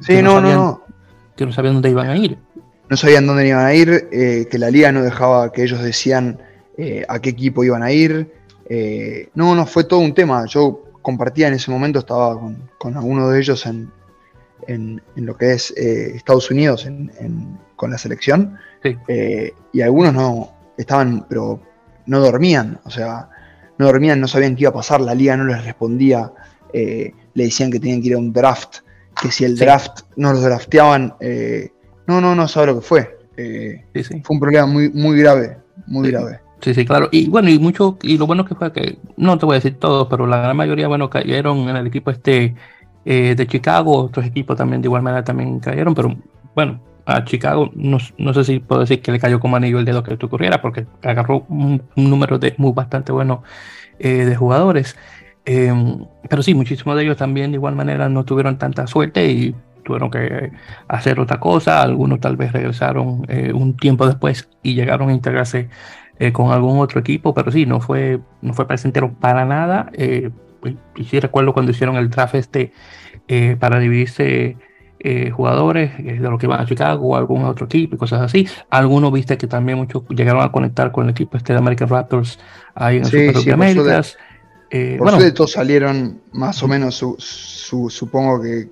[0.00, 0.86] sí, no, no, no
[1.36, 2.38] que no sabían dónde iban a ir.
[2.88, 6.38] No sabían dónde iban a ir, eh, que la liga no dejaba que ellos decían
[6.78, 8.32] eh, a qué equipo iban a ir.
[8.68, 10.46] Eh, no, no, fue todo un tema.
[10.46, 13.90] Yo compartía en ese momento, estaba con, con alguno de ellos en,
[14.66, 16.88] en, lo que es Estados Unidos,
[17.76, 18.56] con la selección.
[19.72, 21.60] y algunos no estaban, pero
[22.06, 23.28] no dormían, o sea,
[23.78, 26.32] no dormían, no sabían qué iba a pasar, la liga no les respondía,
[26.72, 28.78] le decían que tenían que ir a un draft
[29.20, 31.70] que si el draft no los drafteaban, eh,
[32.06, 33.18] no, no, no sabe lo que fue.
[33.36, 33.84] Eh,
[34.22, 36.40] fue un problema muy, muy grave, muy grave.
[36.60, 37.08] Sí, sí, claro.
[37.12, 39.78] Y bueno, y mucho, y lo bueno que fue que, no te voy a decir
[39.78, 42.54] todo, pero la gran mayoría, bueno, cayeron en el equipo este
[43.04, 46.16] eh, de Chicago, otros equipos también de igual manera también cayeron, pero
[46.54, 49.84] bueno, a Chicago no, no sé si puedo decir que le cayó como anillo el
[49.84, 53.42] dedo que esto ocurriera, porque agarró un, número de muy bastante bueno
[53.98, 54.96] de jugadores.
[55.46, 59.54] Em, pero sí, muchísimos de ellos también de igual manera no tuvieron tanta suerte y
[59.84, 60.50] tuvieron que
[60.88, 61.80] hacer otra cosa.
[61.82, 65.70] Algunos tal vez regresaron eh, un tiempo después y llegaron a integrarse
[66.18, 68.66] eh, con algún otro equipo, pero sí, no fue, no fue
[69.20, 69.90] para nada.
[69.94, 70.30] Eh,
[70.96, 72.72] y sí recuerdo cuando hicieron el draft este
[73.60, 74.56] para dividirse
[75.34, 78.48] jugadores de los que iban a Chicago o algún otro equipo y cosas así.
[78.70, 82.38] Algunos viste que también muchos llegaron a conectar con el equipo este de American Raptors
[82.74, 84.16] ahí en sí, Super Américas.
[84.70, 88.68] Eh, Por bueno, todos salieron más o menos, su, supongo que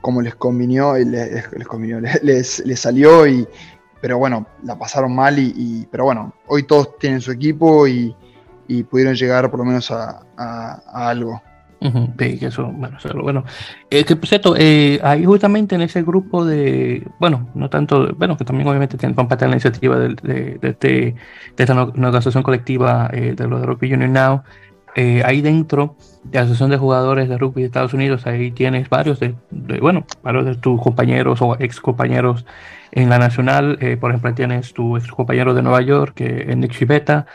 [0.00, 3.46] como les convinió, les, les, les, salió, y,
[4.00, 8.14] pero bueno, la pasaron mal, y, pero bueno, hoy todos tienen su equipo y,
[8.90, 10.24] pudieron llegar por lo menos a,
[10.92, 11.42] algo.
[12.18, 13.44] Sí, que eso, bueno, eso bueno.
[13.90, 18.36] Eh, que por cierto, eh, ahí justamente en ese grupo de, bueno, no tanto, bueno,
[18.36, 22.42] que también obviamente tienen parte de la iniciativa de, de, de, este, de esta negociación
[22.42, 24.42] colectiva eh, de los de Rugby Union Now,
[24.94, 28.88] eh, ahí dentro de la Asociación de Jugadores de Rugby de Estados Unidos, ahí tienes
[28.88, 29.34] varios de,
[29.80, 32.44] bueno, varios de tus compañeros o ex compañeros
[32.92, 33.78] en la nacional.
[33.80, 37.26] Eh, por ejemplo, tienes tu ex compañero de Nueva York, Nick Chivetta,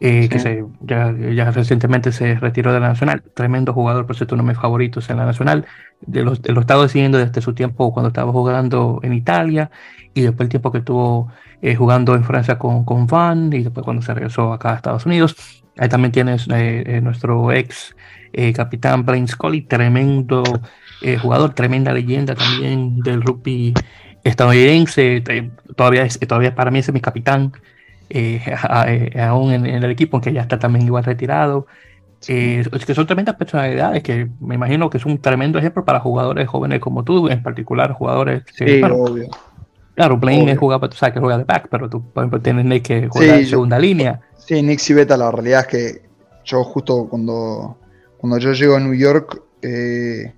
[0.00, 3.22] eh, que se, ya, ya, recientemente se retiró de la nacional.
[3.34, 5.66] Tremendo jugador, por cierto, uno de mis favoritos en la nacional.
[6.00, 9.70] De los, lo estaba siguiendo desde su tiempo cuando estaba jugando en Italia
[10.14, 11.32] y después el tiempo que estuvo
[11.78, 15.34] jugando en Francia con, con Van y después cuando se regresó acá a Estados Unidos.
[15.78, 17.94] Ahí también tienes eh, eh, nuestro ex
[18.32, 20.42] eh, capitán Blaine Scully, tremendo
[21.02, 23.74] eh, jugador, tremenda leyenda también del rugby
[24.24, 25.22] estadounidense,
[25.76, 27.52] todavía, todavía para mí es mi capitán,
[29.20, 31.66] aún en, el equipo, aunque ya está también igual retirado.
[32.26, 36.48] es que son tremendas personalidades que me imagino que es un tremendo ejemplo para jugadores
[36.48, 39.28] jóvenes como tú, en particular jugadores sí, obvio.
[39.96, 43.08] Claro, Blaine jugaba, tú sabes que juega de back, pero tú, por ejemplo, tienes que
[43.08, 44.20] jugar en segunda línea.
[44.36, 46.02] Sí, Nick Sibeta, la realidad es que
[46.44, 47.78] yo justo cuando,
[48.18, 50.34] cuando yo llego a New York, eh,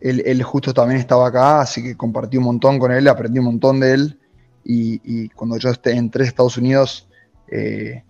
[0.00, 3.80] él, justo también estaba acá, así que compartí un montón con él, aprendí un montón
[3.80, 4.18] de él.
[4.64, 7.08] Y, cuando yo entré a Estados Unidos,
[7.48, 8.02] eh,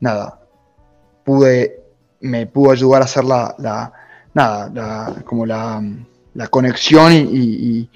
[0.00, 0.40] nada,
[1.24, 1.80] pude,
[2.20, 3.92] me pudo ayudar a hacer la, la
[4.34, 5.82] nada, la, como la,
[6.34, 7.88] la conexión y,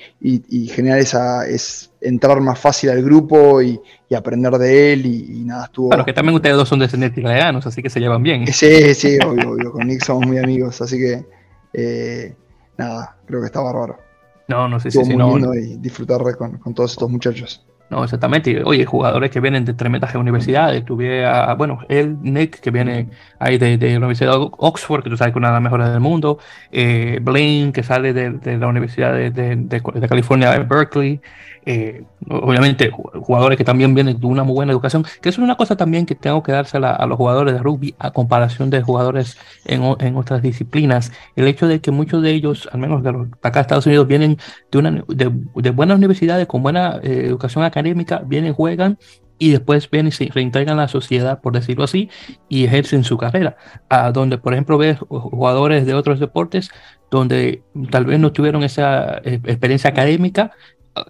[0.69, 3.81] generar esa, es entrar más fácil al grupo y,
[4.15, 5.89] aprender de él y, nada, estuvo...
[5.89, 8.47] Claro, que también ustedes dos son descendientes italianos, así que se llevan bien.
[8.47, 11.27] Sí, sí, obvio, obvio, con Nick somos muy amigos, así que
[11.73, 12.37] eh,
[12.79, 13.99] nada, creo que está bárbaro.
[14.47, 17.67] No, no sé si sí, muy lindo y disfrutar con, con todos estos muchachos.
[17.91, 18.62] No, exactamente.
[18.64, 20.85] Oye, jugadores que vienen de tremendas universidades.
[20.85, 25.16] Tuve a, bueno, el Nick, que viene ahí de, la Universidad de Oxford, que tú
[25.16, 26.39] sabes que es una de las mejores del mundo.
[26.72, 31.20] Eh, Blaine, que sale de, la Universidad de, de, California, de Berkeley.
[31.66, 35.77] Eh, obviamente jugadores que también vienen de una muy buena educación, que es una cosa
[35.77, 39.83] también que tengo que dársela a los jugadores de rugby a comparación de jugadores en,
[40.01, 41.12] en otras disciplinas.
[41.37, 44.07] El hecho de que muchos de ellos, al menos de los acá de Estados Unidos,
[44.07, 44.39] vienen
[44.70, 48.99] de, una, de, buenas universidades con buena eh, educación académica, vienen, juegan
[49.39, 52.09] y después vienen y se reintegran a la sociedad, por decirlo así,
[52.49, 53.57] y ejercen su carrera.
[53.89, 56.70] A donde, por ejemplo, ves jugadores de otros deportes
[57.11, 60.53] donde tal vez no tuvieron esa eh, experiencia académica,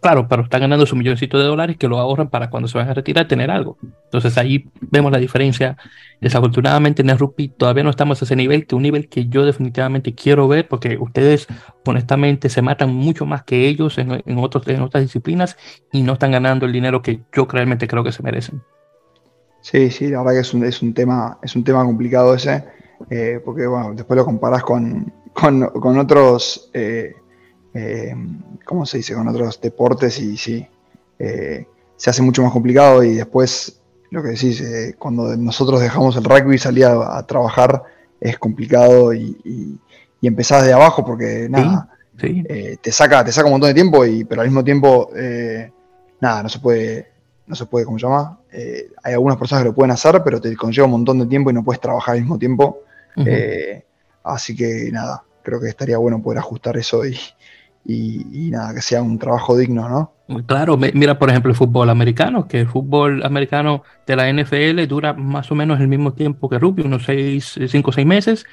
[0.00, 2.88] Claro, pero están ganando su milloncito de dólares que lo ahorran para cuando se van
[2.88, 3.76] a retirar tener algo.
[4.04, 5.76] Entonces ahí vemos la diferencia.
[6.22, 9.44] Desafortunadamente en el rugby todavía no estamos a ese nivel, que un nivel que yo
[9.44, 11.46] definitivamente quiero ver, porque ustedes
[11.84, 15.58] honestamente se matan mucho más que ellos en, otros, en otras disciplinas
[15.92, 18.62] y no están ganando el dinero que yo realmente creo que se merecen.
[19.60, 22.64] Sí, sí, la verdad que es un, es un, tema, es un tema complicado ese,
[23.10, 26.70] eh, porque bueno, después lo comparás con, con, otros...
[26.72, 27.16] Eh,
[27.74, 28.14] eh,
[28.64, 30.66] ¿cómo se dice?, con otros deportes y sí,
[31.18, 31.66] eh,
[31.96, 36.24] se hace mucho más complicado y después, lo que decís, eh, cuando nosotros dejamos el
[36.24, 37.82] rugby y salir a, trabajar
[38.20, 39.80] es complicado y, y,
[40.26, 44.40] empezás de abajo porque nada, te, saca, te saca un montón de tiempo, y, pero
[44.40, 45.10] al mismo tiempo,
[46.18, 47.08] nada, no se puede,
[47.46, 48.40] no se puede, ¿cómo se llama?
[49.02, 51.52] hay algunas personas que lo pueden hacer, pero te conlleva un montón de tiempo y
[51.52, 52.84] no puedes trabajar al mismo tiempo.
[54.22, 57.18] así que nada, creo que estaría bueno poder ajustar eso y,
[57.84, 60.14] y, nada, que sea un trabajo digno, ¿no?
[60.46, 65.12] Claro, mira por ejemplo el fútbol americano, que el fútbol americano de la NFL dura
[65.12, 68.46] más o menos el mismo tiempo que rugby, unos 5 o 6 meses.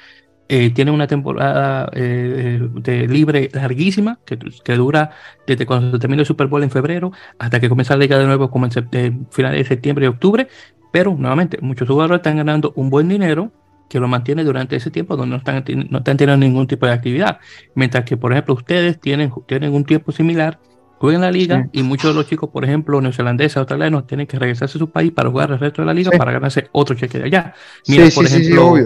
[0.48, 5.12] Eh, tiene una temporada eh, de libre larguísima, que, que, dura
[5.46, 8.26] desde cuando se termina el Super Bowl en febrero hasta que comienza la liga de
[8.26, 10.48] nuevo como en finales de septiembre y octubre.
[10.90, 13.50] Pero nuevamente, muchos jugadores están ganando un buen dinero
[13.92, 16.92] que lo mantiene durante ese tiempo donde no están, no están teniendo ningún tipo de
[16.92, 17.40] actividad.
[17.74, 20.58] Mientras que, por ejemplo, ustedes tienen, tienen un tiempo similar,
[20.96, 24.78] juegan la liga y muchos de los chicos, por ejemplo, neozelandeses, australianos, tienen que regresarse
[24.78, 27.24] a su país para jugar el resto de la liga para ganarse otro cheque de
[27.26, 27.54] allá.
[27.86, 28.76] Mira, por ejemplo,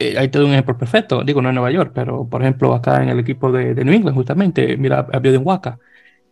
[0.00, 2.74] eh, ahí te doy un ejemplo perfecto, digo, no en Nueva York, pero por ejemplo,
[2.74, 5.78] acá en el equipo de, New England, justamente, mira, a Bioden Waka.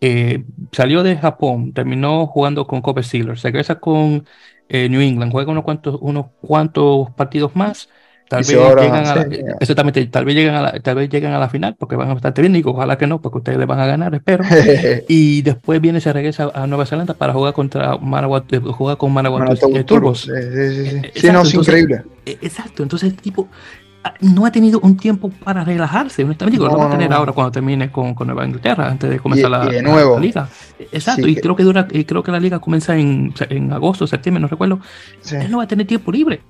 [0.01, 0.43] Eh,
[0.73, 4.25] salió de Japón, terminó jugando con Kobe Steelers, regresa con
[4.69, 7.89] eh, New England, juega unos cuantos, unos cuantos partidos más
[8.29, 9.27] Tal vez, llegan a la,
[9.59, 12.43] exactamente, tal vez llegan a la, tal vez llegan a la final porque van bastante
[12.43, 14.45] bien, digo, ojalá que no, porque ustedes van a ganar, espero.
[15.09, 19.15] y después viene, se regresa a Nueva Zelanda para jugar contra Manawat, eh, jugar con
[19.15, 20.23] Manawat Turbos.
[20.23, 21.01] Sí, sí, sí.
[21.15, 22.03] sí no, es increíble.
[22.27, 23.49] Eh, exacto, entonces tipo
[24.05, 26.61] ah, no ha tenido un tiempo para relajarse, honestamente.
[26.61, 29.51] Digo, lo va a tener ahora cuando termine con, con, Nueva Inglaterra, antes de comenzar
[29.51, 29.65] la,
[30.21, 30.49] liga.
[30.93, 34.43] Exacto, y creo que dura, y creo que la liga comienza en, en agosto, septiembre,
[34.43, 34.81] no recuerdo.
[35.31, 36.43] Él no va a tener tiempo libre.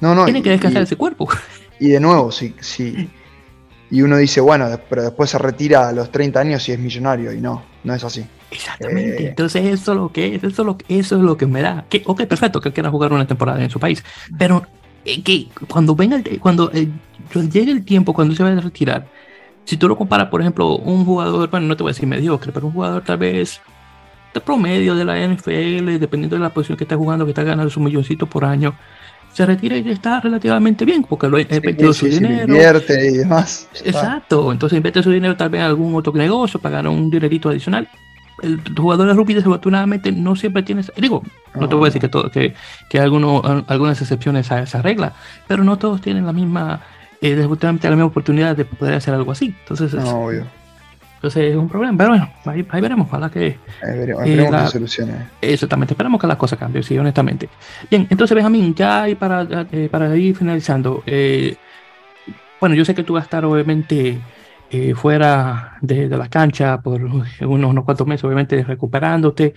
[0.00, 1.28] Tiene que descansar ese cuerpo.
[1.80, 3.10] Y de nuevo, sí, sí.
[3.90, 7.32] Y uno dice, bueno, pero después se retira a los 30 años y es millonario.
[7.32, 8.24] Y no, no es así.
[8.50, 9.24] Exactamente.
[9.24, 11.62] Eh, Entonces eso es lo que es, eso es lo, eso es lo que me
[11.62, 11.84] da.
[11.88, 14.04] Que, ok, perfecto, que quiera jugar una temporada en su país.
[14.38, 14.64] Pero
[15.04, 16.88] eh, que cuando venga el, cuando eh,
[17.52, 19.06] llegue el tiempo, cuando se vaya a retirar,
[19.64, 22.52] si tú lo comparas, por ejemplo, un jugador, bueno, no te voy a decir mediocre,
[22.52, 23.60] pero un jugador tal vez
[24.32, 27.70] de promedio de la NFL, dependiendo de la posición que está jugando, que está ganando
[27.70, 28.74] su milloncito por año,
[29.34, 32.46] se retira y está relativamente bien, porque lo ha invertido su dinero.
[32.46, 33.68] Invierte y demás.
[33.84, 37.48] Exacto, entonces invierte su dinero tal vez en algún otro negocio para ganar un dinerito
[37.48, 37.88] adicional.
[38.42, 41.22] El jugador de rugby desafortunadamente no siempre tiene, digo,
[41.54, 42.54] no, te voy a decir que, todo, que,
[42.88, 45.12] que alguno, algunas excepciones a esa regla,
[45.48, 46.80] pero no todos tienen la misma
[47.20, 49.54] eh, desafortunadamente la misma oportunidad de poder hacer algo así.
[49.60, 50.46] Entonces, no, obvio.
[51.24, 53.56] Entonces es un problema, pero bueno, ahí, ahí veremos, ojalá que...
[53.82, 55.14] Ahí veremos, eh, que solucione.
[55.40, 57.48] Exactamente, esperamos que las cosas cambien, sí, honestamente.
[57.90, 61.56] Bien, entonces Benjamín, ya hay para, eh, para ir finalizando, eh,
[62.60, 64.20] bueno, yo sé que tú vas a estar obviamente
[64.96, 69.54] fuera de, de, la cancha por unos, unos, cuantos meses, obviamente recuperándote.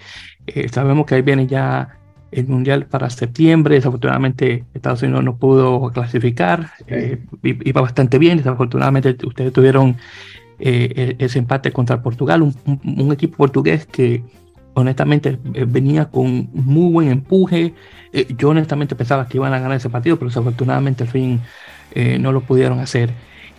[0.71, 1.97] sabemos que ahí viene ya
[2.31, 3.75] el Mundial para septiembre.
[3.75, 6.69] Desafortunadamente Estados Unidos no pudo clasificar.
[7.41, 8.37] iba bastante bien.
[8.37, 9.97] Desafortunadamente ustedes tuvieron
[10.59, 14.23] eh, ese empate contra Portugal, un, equipo portugués que
[14.73, 17.73] honestamente eh, venía con muy buen empuje.
[18.11, 21.41] Eh, yo honestamente pensaba que iban a ganar ese partido, pero desafortunadamente al fin
[22.19, 23.11] no lo pudieron hacer.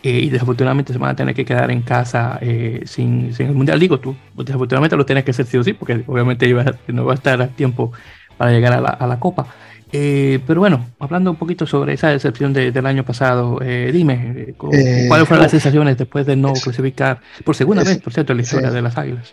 [0.03, 2.39] y desafortunadamente se van a tener que quedar en casa
[2.85, 3.81] sin, el mundial.
[3.81, 6.47] Digo, tú, desafortunadamente lo tienes que hacer sí o sí, porque obviamente
[6.89, 7.93] no va a estar a tiempo
[8.37, 9.49] para llegar a la Copa.
[9.91, 14.55] Eh, pero bueno, hablando un poquito sobre esa decepción del año pasado, eh, dime, eh,
[14.57, 18.43] ¿cuáles fueron las sensaciones después de no clasificar por segunda vez, por cierto, en la
[18.43, 19.33] historia de las Águilas?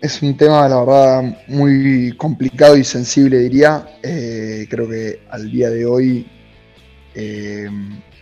[0.00, 3.86] Es un tema, la verdad, muy complicado y sensible, diría.
[4.02, 6.26] creo que al día de hoy,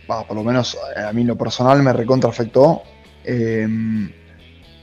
[0.07, 2.83] por lo menos a mí lo personal me recontra afectó.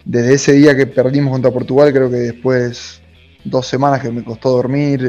[0.05, 3.01] desde ese día que perdimos contra Portugal, creo que después
[3.45, 5.01] dos semanas que me costó dormir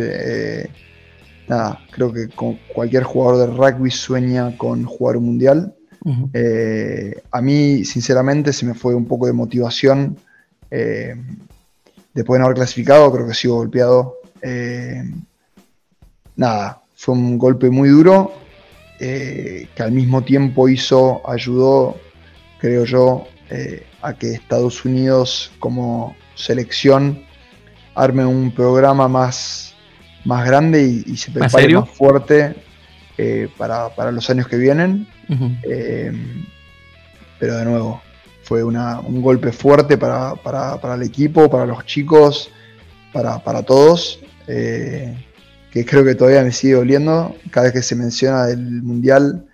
[1.52, 2.30] nada, creo que
[2.74, 5.76] cualquier jugador de rugby sueña con jugar un mundial.
[6.34, 10.18] Eh, a mí, sinceramente, se me fue un poco de motivación
[10.72, 11.14] eh,
[12.14, 14.16] después de no haber clasificado, creo que sigo golpeado.
[14.42, 15.04] Eh,
[16.38, 18.34] nada, fue un golpe muy duro
[18.98, 21.98] que al mismo tiempo hizo, ayudó,
[22.60, 23.26] creo yo,
[24.04, 27.24] a que Estados Unidos como selección
[27.96, 29.71] arme un programa más
[30.26, 32.56] más grande y, se prepare más fuerte
[33.18, 35.08] eh, para, los años que vienen.
[35.64, 36.12] Eh,
[37.40, 38.02] pero de nuevo,
[38.44, 40.36] fue un golpe fuerte para,
[40.96, 42.50] el equipo, para los chicos,
[43.12, 44.20] para, todos.
[44.48, 45.16] Eh,
[45.72, 47.36] que creo que todavía me sigue doliendo.
[47.50, 49.46] Cada vez que se menciona el mundial,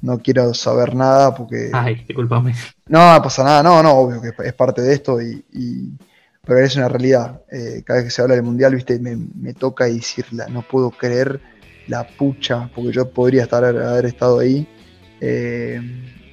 [0.00, 1.70] no quiero saber nada porque.
[1.72, 2.54] Ay, discúlpame.
[2.88, 5.96] No, no pasa nada, no, no, obvio que es parte de esto y
[6.44, 7.40] pero es una realidad.
[7.50, 11.40] Eh, cada vez que se habla del mundial, viste, me, toca decirla, no puedo creer
[11.86, 14.66] la pucha, porque yo podría estar haber estado ahí.
[15.20, 15.80] Eh,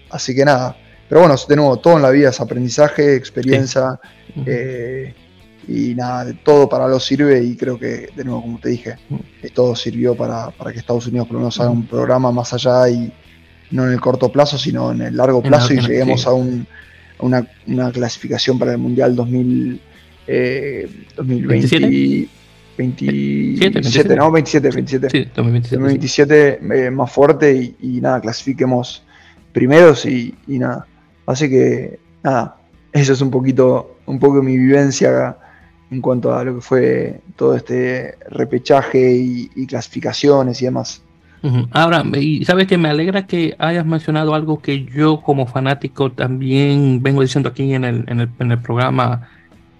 [0.09, 0.75] así que nada.
[1.07, 3.99] Pero bueno, de nuevo, todo en la vida es aprendizaje, experiencia.
[4.45, 5.13] Eh,
[5.67, 8.95] y nada, todo para lo sirve y creo que, de nuevo, como te dije,
[9.53, 13.13] todo sirvió para, que Estados Unidos por lo menos haga un programa más allá y
[13.69, 16.65] no en el corto plazo, sino en el largo plazo y lleguemos a, un,
[17.19, 19.81] una, una, clasificación para el Mundial 2000,
[21.15, 22.29] 2020,
[22.77, 24.31] 27, ¿no?
[24.31, 25.09] 27, 27.
[25.09, 29.03] Sí, 2027, eh, más fuerte y, nada, clasifiquemos
[29.51, 30.85] primeros y, nada.
[31.25, 32.57] Así que nada,
[32.93, 35.37] eso es un poquito, un poco mi vivencia
[35.91, 41.03] en cuanto a lo que fue todo este repechaje y, clasificaciones y demás.
[41.71, 47.01] Ahora, y sabes que me alegra que hayas mencionado algo que yo como fanático también
[47.01, 49.29] vengo diciendo aquí en el, en el, en el programa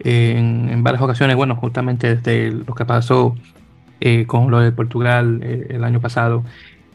[0.03, 3.35] en, varias ocasiones, bueno, justamente desde lo que pasó
[3.99, 6.43] eh, con lo de Portugal eh, el año pasado.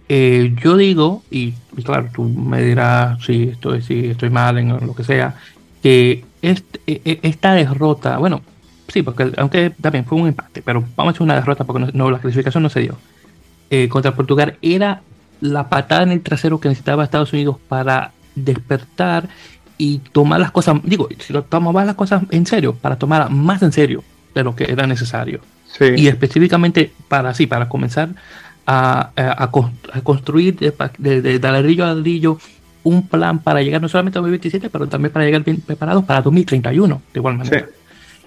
[0.09, 1.53] Eh, yo digo, y,
[1.85, 5.35] claro, tú me dirás si estoy, si estoy mal en lo que sea,
[5.83, 8.43] que este, e, e, esta derrota, bueno,
[8.89, 12.11] sí, porque aunque también fue un empate, pero vamos a hacer una derrota porque no,
[12.11, 12.99] la clasificación no se dio.
[13.89, 15.03] contra Portugal era
[15.41, 19.29] la patada en el trasero que necesitaba Estados Unidos para despertar
[19.79, 23.63] y tomar las cosas, digo, si lo tomaba las cosas en serio, para tomar más
[23.63, 24.05] en serio
[24.35, 25.41] de lo que era necesario.
[25.97, 28.11] Y específicamente para así, para comenzar
[28.67, 29.51] a, a,
[30.03, 32.39] construir de, de, ladrillo a ladrillo
[32.85, 36.23] un plan para llegar no solamente a 2027, pero también para llegar bien preparados para
[36.23, 37.67] 2031, de igual manera.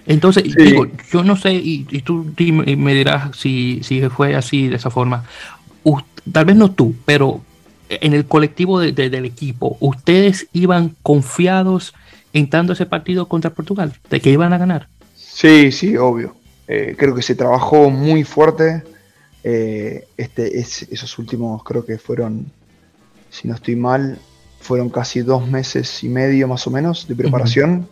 [0.06, 4.90] Entonces, digo, yo no sé, y, tú me dirás si, si fue así de esa
[4.90, 5.24] forma.
[6.32, 7.40] tal vez no tú, pero
[7.88, 11.94] en el colectivo del equipo, ¿ustedes iban confiados
[12.32, 13.94] entrando ese partido contra Portugal?
[14.10, 14.88] ¿De que iban a ganar?
[15.14, 16.36] Sí, sí, obvio.
[16.66, 18.82] Eh, creo que se trabajó muy fuerte.
[19.42, 22.50] Eh, este, esos últimos, creo que fueron,
[23.30, 24.18] si no estoy mal,
[24.60, 27.88] fueron casi dos meses y medio más o menos de preparación.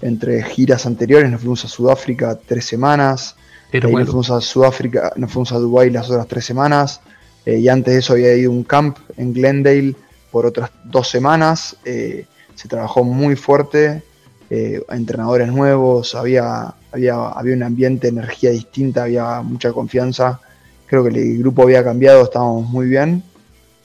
[0.00, 3.36] Entre giras anteriores, nos fuimos a Sudáfrica tres semanas.
[3.70, 7.00] Pero nos fuimos a Sudáfrica, nos fuimos a Dubái las otras tres semanas.
[7.46, 9.94] Eh, y antes de eso había ido a un camp en Glendale
[10.30, 11.76] por otras dos semanas.
[11.84, 14.02] Eh, se trabajó muy fuerte,
[14.50, 20.40] eh, entrenadores nuevos, había, había, había un ambiente, energía distinta, había mucha confianza.
[20.86, 23.22] Creo que el grupo había cambiado, estábamos muy bien.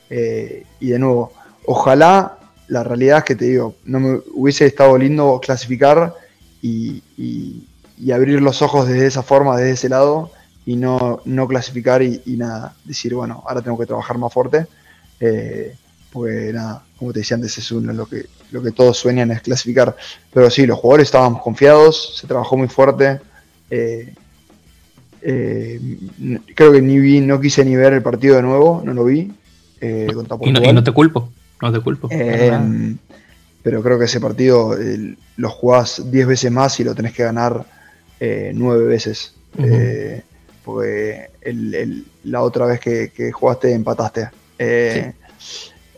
[0.09, 1.31] y de nuevo,
[1.65, 6.13] ojalá, la realidad es que te digo, no me hubiese estado lindo clasificar
[6.61, 7.03] y,
[8.13, 10.31] abrir los ojos desde esa forma, desde ese lado,
[10.69, 14.67] y no, no clasificar y, nada, decir, bueno, ahora tengo que trabajar más fuerte.
[15.19, 15.75] Eh,
[16.13, 19.41] porque nada, como te decía antes, es uno lo que, lo que todos sueñan es
[19.41, 19.95] clasificar.
[20.31, 23.19] Pero sí, los jugadores estábamos confiados, se trabajó muy fuerte.
[23.71, 24.13] Eh,
[25.23, 25.79] eh,
[26.53, 29.31] creo que ni vi, no quise ni ver el partido de nuevo, no lo vi.
[29.81, 31.31] Eh, y, no, te culpo,
[31.63, 32.09] no te culpo.
[33.63, 34.77] pero creo que ese partido
[35.35, 37.65] lo jugás 10 veces más y lo tenés que ganar
[38.19, 39.33] 9 veces.
[40.73, 41.29] Porque
[42.23, 44.29] la otra vez que, jugaste empataste.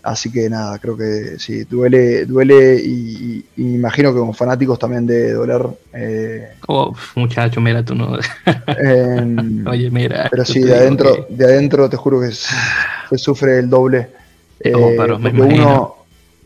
[0.03, 5.05] Así que nada, creo que sí, duele, duele y, y, imagino que como fanáticos también
[5.05, 5.61] de doler.
[5.93, 8.17] Eh, oh, muchacho, mira, tú no.
[8.65, 10.28] Em, Oye, mira.
[10.32, 14.09] Pero sí, de adentro, de adentro te juro que se sufre el doble.
[14.59, 15.95] Eh, uno,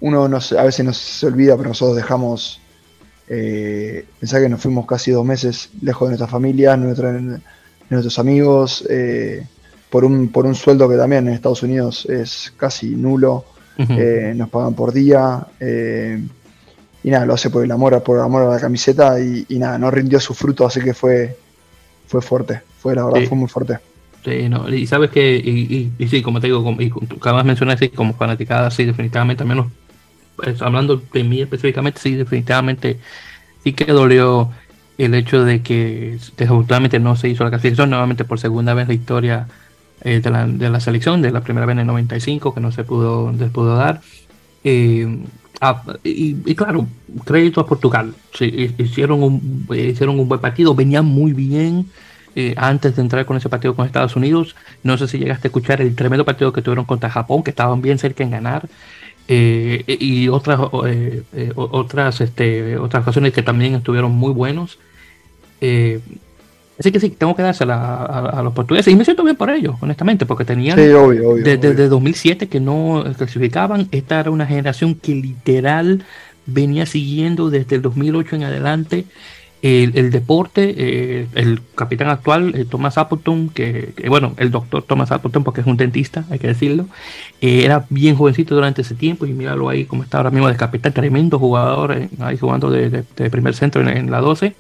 [0.02, 2.60] uno a veces nos se olvida, pero nosotros dejamos.
[3.28, 6.78] Eh, pensar que nos fuimos casi dos meses lejos de nuestra familia, de
[7.90, 8.86] nuestros amigos.
[8.90, 9.46] Eh,
[9.90, 13.46] por un, por un sueldo que también en Estados Unidos es casi nulo.
[13.78, 15.46] Eh, nos pagan por día.
[15.60, 16.22] Eh,
[17.04, 19.92] y nada, lo hace por el amor, por amor a la camiseta y, nada, no
[19.92, 21.38] rindió su fruto, así que fue,
[22.08, 22.62] fue fuerte.
[22.80, 23.78] Fue la verdad, fue muy fuerte.
[24.24, 28.16] Sí, no, y sabes que, y, sí, como te digo, y cada vez mencionaste como
[28.16, 29.68] fanaticada, sí, definitivamente, al menos
[30.36, 33.00] pues, hablando de mí específicamente, sí, definitivamente
[33.64, 34.50] sí que dolió
[34.98, 38.94] el hecho de que desafortunadamente no se hizo la clasificación nuevamente por segunda vez la
[38.94, 39.48] historia
[40.02, 42.72] eh, de, la, de, la, selección, de la primera vez en el 95, que no
[42.72, 44.02] se pudo, se pudo dar.
[44.64, 45.26] Eh,
[45.62, 46.88] ah, y, claro,
[47.26, 48.14] crédito a Portugal.
[48.40, 51.88] hicieron, un, hicieron un buen partido, venían muy bien.
[52.38, 54.58] Eh, antes de entrar con ese partido con Estados Unidos.
[54.84, 57.82] No sé si llegaste a escuchar el tremendo partido que tuvieron contra Japón, que estaban
[57.82, 58.68] bien cerca en ganar.
[59.28, 60.60] Y otras
[61.56, 64.80] otras este, otras ocasiones que también estuvieron muy buenos.
[66.78, 69.76] Así que sí, tengo que dársela a, los portugueses y me siento bien por ellos,
[69.80, 73.88] honestamente, porque tenían desde 2007 que no clasificaban.
[73.92, 76.04] Esta era una generación que literal
[76.46, 79.06] venía siguiendo desde el 2008 en adelante
[79.66, 80.76] el, deporte.
[80.78, 85.68] Eh, el capitán actual, eh, Thomas Appleton, que, bueno, el doctor Thomas Appleton, porque es
[85.68, 86.88] un dentista, hay que decirlo,
[87.42, 90.56] eh, era bien jovencito durante ese tiempo y míralo ahí como está ahora mismo de
[90.56, 94.56] capitán, tremendo jugador, ahí jugando de, primer centro en, en la 12.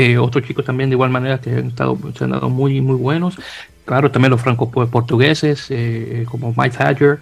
[0.00, 2.94] Eh, otros chicos también de igual manera que han estado se han dado muy muy
[2.94, 3.36] buenos
[3.84, 7.18] claro también los francos portugueses eh, como Mike Thatcher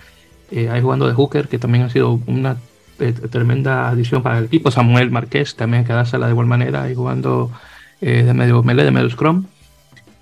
[0.50, 2.58] eh, ahí jugando de hooker que también ha sido una
[3.30, 7.50] tremenda adición para el equipo Samuel Marqués también que dársela de igual manera ahí jugando
[8.00, 9.44] de medio melee de medio scrum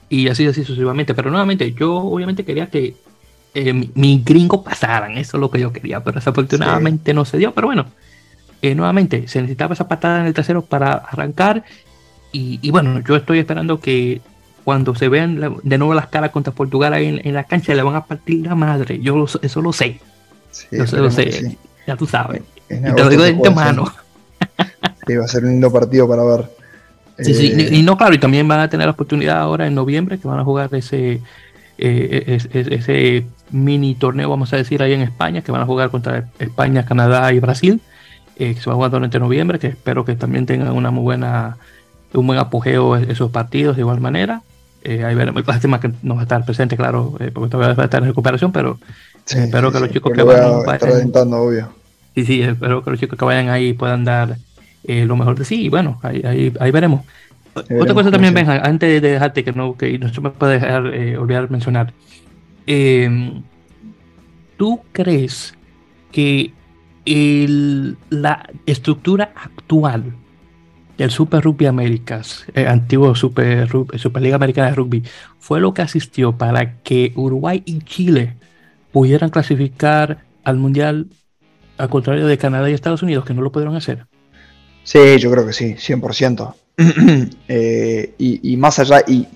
[0.08, 2.94] y así así sucesivamente pero nuevamente yo obviamente quería que
[3.94, 7.68] mi, gringo pasaran eso es lo que yo quería pero desafortunadamente no se dio pero
[7.68, 7.86] bueno
[8.62, 11.64] nuevamente se necesitaba esa patada en el trasero para arrancar
[12.36, 14.20] y, bueno, yo estoy esperando que
[14.64, 17.94] cuando se vean de nuevo las caras contra Portugal ahí en, la cancha le van
[17.94, 18.98] a partir la madre.
[19.00, 20.00] Yo eso lo sé.
[20.72, 21.56] yo lo sé.
[21.86, 22.42] Ya tú sabes.
[22.68, 23.92] Y te lo digo de antemano.
[25.06, 26.50] Sí, va a ser un lindo partido para ver.
[27.18, 29.74] Sí, sí, eh, y, no, claro, y también van a tener la oportunidad ahora en
[29.74, 31.20] noviembre que van a jugar ese,
[31.78, 36.28] eh, ese, mini torneo, vamos a decir, ahí en España, que van a jugar contra
[36.38, 37.80] España, Canadá y Brasil,
[38.36, 41.02] eh, que se va a jugar durante noviembre, que espero que también tengan una muy
[41.02, 41.58] buena
[42.14, 44.42] un buen apogeo esos partidos de igual manera.
[44.82, 45.46] Eh, ahí veremos.
[45.46, 48.08] Lástima que no va a estar presente, claro, eh, porque todavía va a estar en
[48.08, 48.78] recuperación, pero
[49.26, 50.62] espero que los chicos que vayan.
[50.64, 51.68] vayan obvio.
[52.14, 54.36] Sí, sí, espero que los chicos que vayan ahí puedan dar
[54.84, 55.64] eh, lo mejor de sí.
[55.64, 57.02] Y bueno, ahí, ahí, ahí veremos.
[57.54, 60.86] Otra cosa también, Benja, antes de dejarte que no, que no se me puede dejar
[60.94, 61.92] eh, olvidar mencionar.
[62.66, 63.42] Em,
[64.56, 65.54] ¿Tú crees
[66.10, 66.52] que
[67.04, 70.14] el, la estructura actual
[70.98, 75.02] el Super Rugby Américas, el antiguo Super Superliga Americana de Rugby,
[75.38, 78.36] fue lo que asistió para que Uruguay y Chile
[78.92, 81.08] pudieran clasificar al Mundial,
[81.76, 84.06] al contrario de Canadá y Estados Unidos, que no lo pudieron hacer.
[84.82, 86.54] Sí, yo creo que sí, 100%.
[87.48, 89.26] Eh, y, más allá, y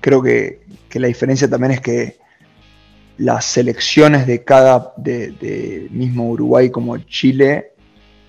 [0.00, 0.60] creo que,
[0.94, 2.18] la diferencia también es que
[3.18, 7.70] las selecciones de cada, de mismo Uruguay como Chile,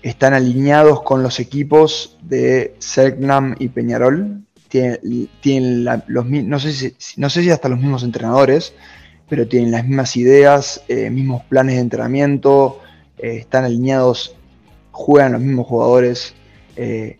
[0.02, 4.42] están alineados con los equipos de Selknam y Peñarol.
[4.68, 8.74] Tienen, los, no, sé si, no sé si hasta los mismos entrenadores,
[9.28, 12.80] pero tienen las mismas ideas, eh, mismos planes de entrenamiento,
[13.18, 14.34] eh, están alineados,
[14.90, 16.34] juegan los mismos jugadores.
[16.76, 17.18] Eh,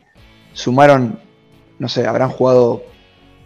[0.53, 1.20] sumaron,
[1.78, 2.82] no sé, habrán jugado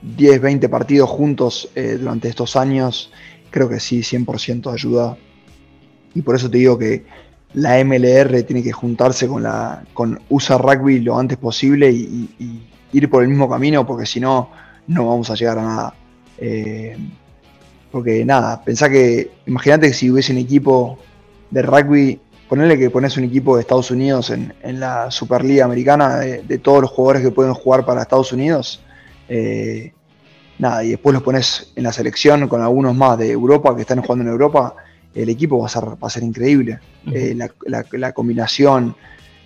[0.03, 3.13] 10, 20 partidos juntos durante estos años.
[3.51, 5.17] Creo que sí, 100% ayuda.
[6.15, 7.05] Y por eso te digo que
[7.57, 12.29] la MLR tiene que juntarse con la con USA Rugby lo antes posible y,
[12.93, 14.51] ir por el mismo camino, porque si no,
[14.87, 15.95] no vamos a llegar a nada.
[16.39, 16.97] Eh,
[17.91, 20.99] porque nada, pensá que, imagínate que si hubiese un equipo
[21.51, 26.59] de rugby, ponerle que pones un equipo de Estados Unidos en, la Superliga Americana, de,
[26.59, 28.83] todos los jugadores que pueden jugar para Estados Unidos,
[29.29, 29.93] eh,
[30.59, 34.01] nada, y después los pones en la selección con algunos más de Europa que están
[34.01, 34.77] jugando en Europa,
[35.15, 36.79] el equipo va a ser, va a ser increíble.
[37.13, 37.37] Eh,
[37.93, 38.95] la, combinación,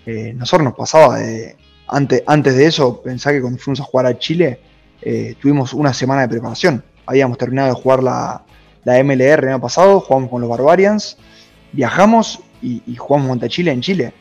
[0.05, 1.57] eh, nosotros nos pasaba de,
[1.89, 4.61] antes, antes de eso, pensá que cuando fuimos a jugar a Chile,
[5.41, 6.85] tuvimos una semana de preparación.
[7.07, 8.45] Habíamos terminado de jugar la,
[8.85, 11.17] la MLR el año pasado, jugamos con los Barbarians,
[11.73, 14.13] viajamos y, jugamos contra Chile en Chile,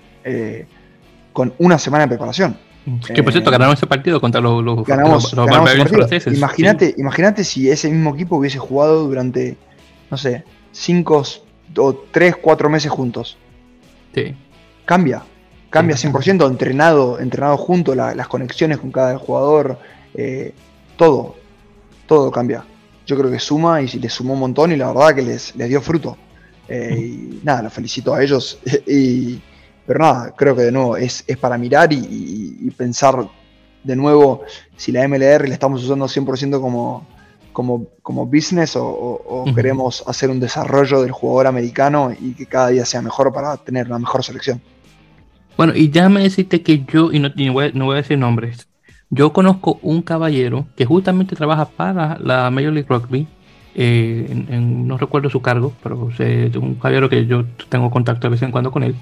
[1.33, 2.57] con una semana de preparación.
[3.13, 6.33] Que por cierto, ganaron ese partido contra los, los, ganamos, franceses.
[6.33, 9.57] Imagínate, si ese mismo equipo hubiese jugado durante,
[10.09, 11.23] no sé, cinco
[11.77, 13.37] o tres, cuatro meses juntos.
[14.13, 14.35] Sí.
[14.85, 15.23] Cambia,
[15.69, 19.77] cambia 100%, entrenado, entrenado junto, las conexiones con cada jugador,
[20.15, 20.53] eh,
[20.97, 21.35] todo,
[22.07, 22.65] todo cambia.
[23.05, 25.69] Yo creo que suma y le sumó un montón y la verdad que les, les
[25.69, 26.17] dio fruto.
[26.69, 28.59] Eh, y nada, los felicito a ellos.
[28.87, 29.39] y,
[29.85, 33.27] pero nada, creo que de nuevo es, para mirar y, pensar
[33.83, 34.43] de nuevo
[34.77, 37.07] si la MLR la estamos usando 100% como,
[37.51, 42.85] como, como business o, queremos hacer un desarrollo del jugador americano y que cada día
[42.85, 44.61] sea mejor para tener una mejor selección.
[45.57, 48.69] Bueno, y ya me deciste que yo, y no, voy, a decir nombres,
[49.09, 53.27] yo conozco un caballero que justamente trabaja para la Major League Rugby,
[53.81, 54.27] eh,
[54.61, 58.51] no recuerdo su cargo, pero es un caballero que yo tengo contacto de vez en
[58.51, 58.93] cuando con él,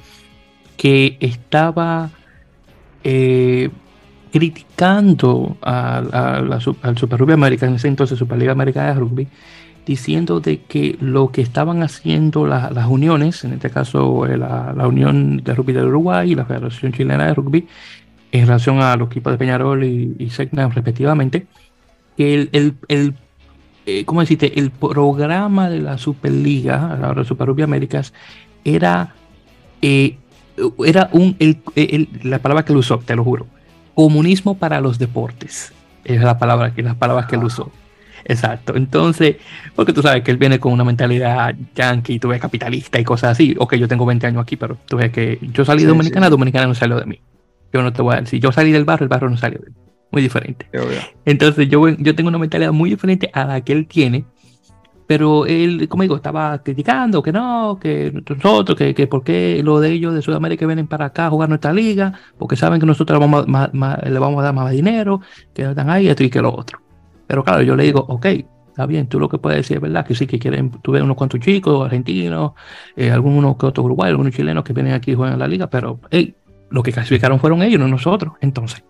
[0.77, 2.11] que estaba
[3.03, 3.71] eh,
[4.31, 6.43] criticando a,
[6.83, 9.27] al Super Rugby Americano, en ese entonces Superliga Americana de Rugby,
[9.83, 15.37] diciendo de que lo que estaban haciendo las uniones, en este caso eh, la, Unión
[15.37, 17.67] de Rugby de Uruguay y la Federación Chilena de Rugby,
[18.31, 21.47] en relación a los equipos de Peñarol y, y respectivamente,
[22.15, 23.15] que el, el, el
[23.87, 24.59] eh, ¿cómo decirte?
[24.59, 28.13] El programa de la Superliga, la Super Rugby Américas,
[28.65, 29.15] era,
[29.81, 30.17] eh,
[30.85, 31.37] era un,
[32.23, 33.47] la palabra que lo usó, te lo juro,
[33.95, 35.71] comunismo para los deportes.
[36.03, 37.71] Es la palabra que las palabras que él usó.
[38.25, 38.75] Exacto.
[38.75, 39.37] Entonces,
[39.73, 43.31] porque tú sabes que él viene con una mentalidad yankee, tú ves capitalista y cosas
[43.31, 43.55] así.
[43.57, 46.67] Ok, yo tengo 20 años aquí, pero tú ves que yo salí de Dominicana, Dominicana
[46.67, 47.21] no salió de mí.
[47.71, 49.69] Yo no te voy a decir, yo salí del barrio, el barrio no salió de
[49.69, 49.86] mí.
[50.11, 50.69] Muy diferente.
[51.25, 54.25] Entonces, yo, yo tengo una mentalidad muy diferente a la que él tiene
[55.07, 59.79] pero él, como digo, estaba criticando que no, que nosotros, que, que por qué lo
[59.79, 63.17] de ellos de Sudamérica vienen para acá a jugar nuestra liga, porque saben que nosotros
[63.17, 65.21] le vamos, le vamos a dar más dinero,
[65.53, 66.79] que están ahí, esto y que lo otro.
[67.25, 68.25] Pero claro, yo le digo, ok,
[68.67, 71.01] está bien, tú lo que puedes decir es verdad, que sí, que quieren, tú ves
[71.01, 72.51] unos cuantos chicos, argentinos,
[72.97, 75.69] eh, algunos que otros uruguayos, algunos chilenos que vienen aquí y juegan en la liga,
[75.69, 76.35] pero hey,
[76.69, 78.33] lo que clasificaron fueron ellos, no nosotros.
[78.41, 78.83] Entonces,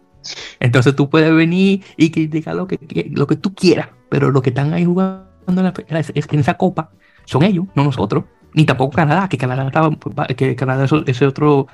[0.60, 2.80] entonces tú puedes venir y criticar lo que,
[3.14, 6.92] lo que tú quieras, pero los que están ahí jugando en esa copa
[7.26, 9.96] son ellos, no nosotros, ni tampoco Canadá, que Canadá estaba,
[10.36, 11.68] que Canadá es ese otro,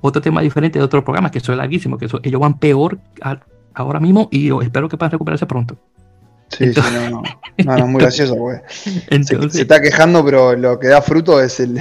[0.00, 2.98] otro tema diferente de otro programa, que eso es larguísimo, que ellos van peor
[3.74, 5.76] ahora mismo y yo espero que puedan recuperarse pronto.
[6.48, 6.80] Sí, sí,
[7.10, 7.22] no,
[7.64, 11.58] no, no, muy gracioso, porque se, se, está quejando, pero lo que da fruto es
[11.58, 11.80] el,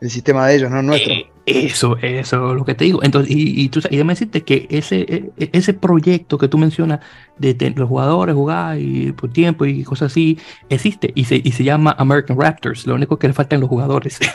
[0.00, 1.12] el sistema de ellos, no nuestro.
[1.12, 3.02] Eh, eso, eso es lo que te digo.
[3.04, 6.58] Entonces, y, y tú y déjame decirte que ese, e, e, ese proyecto que tú
[6.58, 7.00] mencionas
[7.38, 10.38] de, los jugadores jugar y por tiempo y cosas así,
[10.68, 12.86] existe y se, y se llama American Raptors.
[12.86, 14.18] Lo único que le faltan los jugadores.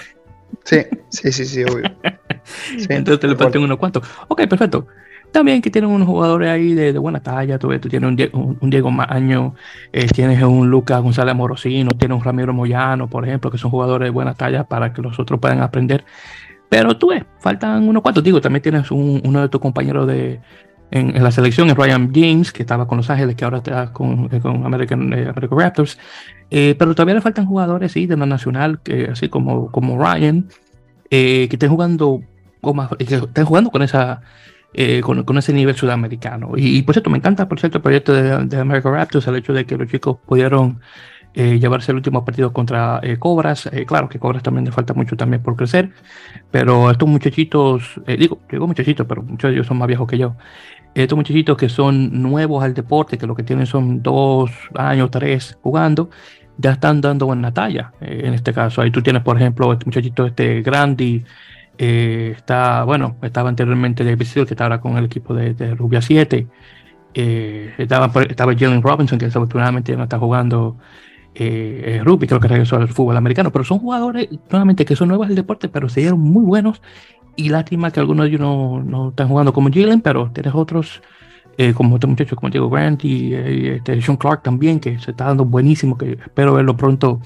[0.66, 1.90] Sí, sí, sí, sí, obvio.
[2.90, 4.04] Entonces le faltan unos cuantos.
[4.28, 4.86] Ok, perfecto.
[5.32, 8.70] También que tienen unos jugadores ahí de, buena talla, tú, tú tienes un Diego, un,
[8.70, 9.56] Diego Maño,
[9.94, 14.08] eh, tienes un Lucas González Morosino, tienes un Ramiro Moyano, por ejemplo, que son jugadores
[14.08, 16.04] de buena talla para que los otros puedan aprender.
[16.72, 18.24] Pero tú ves, faltan unos cuantos.
[18.24, 20.40] Digo, también tienes uno de tus compañeros de,
[20.90, 24.30] en, la selección, es Ryan James, que estaba con Los Ángeles, que ahora está con,
[24.32, 26.00] eh, con American, eh, American, Raptors.
[26.50, 30.48] pero todavía le faltan jugadores, sí, de la nacional, que, así como, como Ryan,
[31.10, 32.22] que estén jugando,
[32.98, 34.22] que estén jugando con esa
[34.74, 36.54] eh, con, con, ese nivel sudamericano.
[36.56, 39.52] Y, por cierto, me encanta, por cierto, el proyecto de, de American Raptors, el hecho
[39.52, 40.80] de que los chicos pudieron
[41.34, 43.70] eh, llevarse el último partido contra eh, Cobras.
[43.88, 45.92] claro que Cobras también le falta mucho también por crecer,
[46.52, 50.36] pero estos muchachitos, digo, digo muchachitos, pero muchos de ellos son más viejos que yo.
[50.94, 55.58] Estos muchachitos que son nuevos al deporte, que lo que tienen son dos años, tres
[55.62, 56.10] jugando,
[56.58, 57.94] ya están dando buena talla.
[58.02, 61.24] en este caso, ahí tú tienes, por ejemplo, este muchachito, este Grandi,
[61.84, 66.00] eh, está, bueno, estaba anteriormente David Steele, que está ahora con el equipo de, Rubia
[66.00, 66.48] 7.
[67.16, 70.78] Eh, estaba, estaba Jalen Robinson, que desafortunadamente no está jugando
[71.36, 75.28] eh, rugby, creo que regresó al fútbol americano, pero son jugadores nuevamente que son nuevos
[75.28, 76.82] del deporte, pero se dieron muy buenos
[77.36, 81.02] y lástima que algunos de ellos no, no están jugando como Jalen, pero tienes otros
[81.58, 85.26] eh, como este muchacho como Diego Grant y este Sean Clark también, que se está
[85.26, 87.22] dando buenísimo, que espero verlo pronto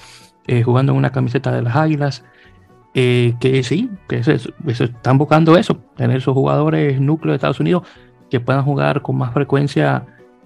[0.64, 2.24] jugando en una camiseta de las Águilas.
[2.94, 7.84] que sí, que se, están buscando eso, tener esos jugadores núcleos de Estados Unidos
[8.30, 10.06] que puedan jugar con más frecuencia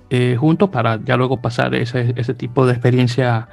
[0.10, 3.48] eh, juntos para ya luego pasar ese, ese tipo de experiencia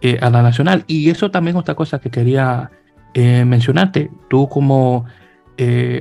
[0.00, 0.84] eh, a la nacional.
[0.86, 2.70] Y eso también otra cosa que quería
[3.14, 4.10] eh, mencionarte.
[4.28, 5.06] Tú como,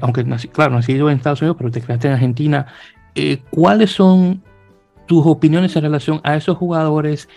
[0.01, 2.67] aunque nací, claro, nacido en Estados Unidos, pero te creaste en Argentina,
[3.49, 4.43] ¿cuáles son
[5.07, 7.29] tus opiniones en relación a esos jugadores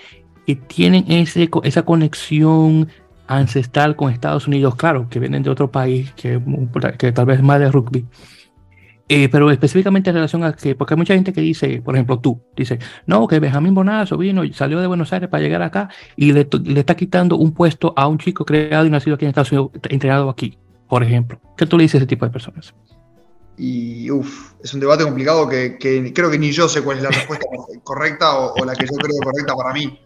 [0.46, 2.88] que tienen ese, esa conexión
[3.28, 4.74] ancestral con Estados Unidos?
[4.74, 6.40] Claro, que vienen de otro país, que,
[6.98, 8.04] que tal vez más de rugby
[9.08, 12.18] eh, pero específicamente en relación a que, porque hay mucha gente que dice, por ejemplo,
[12.18, 15.88] tú, dice, no, que Benjamín Bonazo vino y salió de Buenos Aires para llegar acá
[16.14, 19.30] y le, le, está quitando un puesto a un chico creado y nacido aquí en
[19.30, 21.40] Estados Unidos, entrenado aquí, por ejemplo.
[21.56, 22.74] ¿Qué tú le dices a ese tipo de personas?
[23.56, 27.02] Y uff, es un debate complicado que, que, creo que ni yo sé cuál es
[27.02, 27.46] la respuesta
[27.82, 29.98] correcta o, la que yo creo correcta para mí.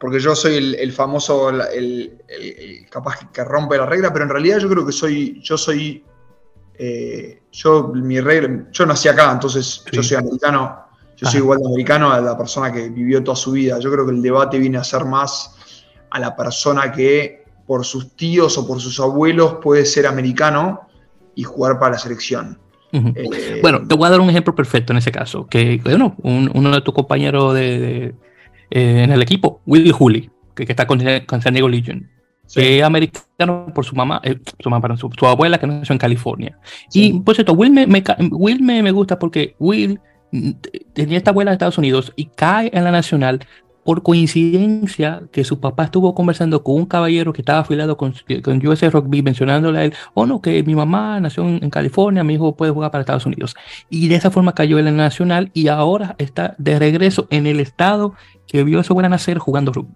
[0.00, 4.30] Porque yo soy el, el famoso, el, el, capaz que rompe la regla, pero en
[4.30, 6.04] realidad yo creo que soy, yo soy
[6.78, 11.66] eh, yo, mi regla, yo nací acá, entonces yo soy americano, yo soy igual de
[11.66, 13.78] americano a la persona que vivió toda su vida.
[13.78, 15.56] Yo creo que el debate viene a ser más
[16.10, 20.88] a la persona que por sus tíos o por sus abuelos puede ser americano
[21.34, 22.58] y jugar para la selección.
[22.92, 26.70] Eh, bueno, te voy a dar un ejemplo perfecto en ese caso, que bueno, uno
[26.70, 28.14] de tus compañeros de,
[28.70, 32.08] eh, en el equipo, Willy Juli, que, está con, con San Diego Legion,
[32.54, 36.58] es americano por su mamá, eh, su, mamá su, abuela que nació en California.
[36.92, 37.86] Y por cierto, Will, me,
[38.30, 40.00] Will me, me, gusta porque Will
[40.92, 43.40] tenía esta abuela de Estados Unidos y cae en la nacional
[43.86, 48.66] por coincidencia que su papá estuvo conversando con un caballero que estaba afiliado con, con
[48.66, 52.56] USA Rugby, mencionándole a él, oh no, que mi mamá nació en, California, mi hijo
[52.56, 53.54] puede jugar para Estados Unidos.
[53.88, 57.60] Y de esa forma cayó en la nacional y ahora está de regreso en el
[57.60, 58.14] estado
[58.48, 59.94] que vio a su abuela nacer jugando rugby.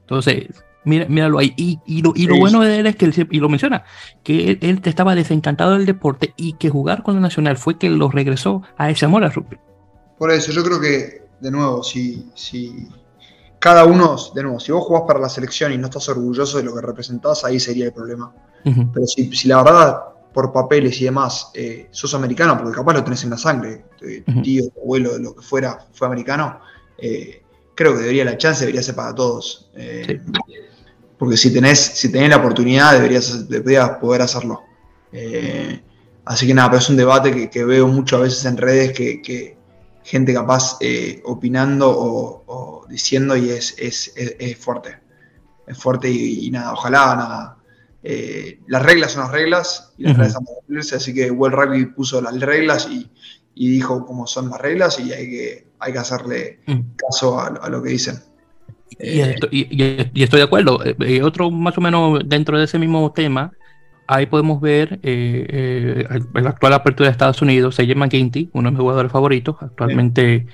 [0.00, 0.48] Entonces,
[0.88, 1.52] Mira, míralo ahí.
[1.56, 3.84] Y, lo, bueno de él es que él, y lo menciona,
[4.22, 8.10] que él, estaba desencantado del deporte y que jugar con la Nacional fue que lo
[8.10, 9.58] regresó a ese amor al rugby.
[10.16, 12.88] Por eso, yo creo que, de nuevo, si, si
[13.58, 16.64] cada uno, de nuevo, si vos jugás para la selección y no estás orgulloso de
[16.64, 18.32] lo que representás, ahí sería el problema.
[18.64, 19.98] Pero si, si, la verdad,
[20.32, 24.42] por papeles y demás, eh, sos americano, porque capaz lo tenés en la sangre, tu
[24.42, 26.60] tío, tu abuelo, lo que fuera, fue americano,
[26.98, 27.42] eh,
[27.74, 29.70] creo que debería la chance, debería ser para todos.
[29.74, 30.20] Eh,
[31.18, 34.62] porque si tenés, si tenés la oportunidad deberías, deberías poder hacerlo.
[35.12, 35.82] Eh,
[36.24, 39.56] así que nada, pero es un debate que, veo muchas veces en redes que,
[40.04, 44.12] gente capaz eh, opinando o, diciendo y es, es,
[44.58, 44.96] fuerte.
[45.66, 47.56] Es fuerte y, nada, ojalá nada.
[48.02, 51.86] Eh, las reglas son las reglas y las reglas son cumplirse, así que World Rugby
[51.86, 53.10] puso las reglas y,
[53.54, 56.80] dijo cómo son las reglas y hay que, hay que hacerle mm.
[56.96, 58.22] caso a lo que dicen.
[59.00, 60.84] Y, estoy, de acuerdo.
[60.84, 63.52] Eh, eh, otro más o menos dentro de ese mismo tema,
[64.06, 68.80] ahí podemos ver eh, la actual apertura de Estados Unidos, AJ McGinty, uno de mis
[68.80, 70.46] jugadores favoritos, actualmente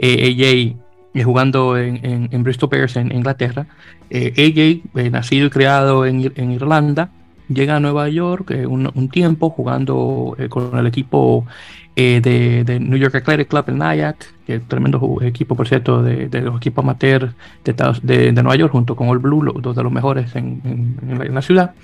[0.00, 0.76] AJ
[1.24, 3.66] jugando en, en, Bristol Bears en Inglaterra.
[4.10, 6.20] AJ, nacido y criado en,
[6.52, 7.10] Irlanda,
[7.48, 11.46] llega a Nueva York un, tiempo jugando con el equipo
[11.94, 14.16] eh, de, New York Athletic Club, el NIAC,
[14.46, 17.34] que es tremendo equipo, por cierto, de, los equipos amateurs
[17.64, 20.96] de, de, Nueva York, junto con All Blue, dos de los mejores en,
[21.30, 21.74] la, ciudad.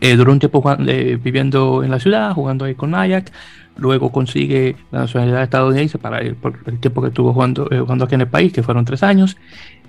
[0.00, 3.30] Eh, duró un tiempo eh, viviendo en la ciudad, jugando ahí con NIAC.
[3.76, 8.14] Luego consigue la nacionalidad estadounidense para el, por el tiempo que estuvo jugando, jugando aquí
[8.14, 9.36] en el país, que fueron tres años.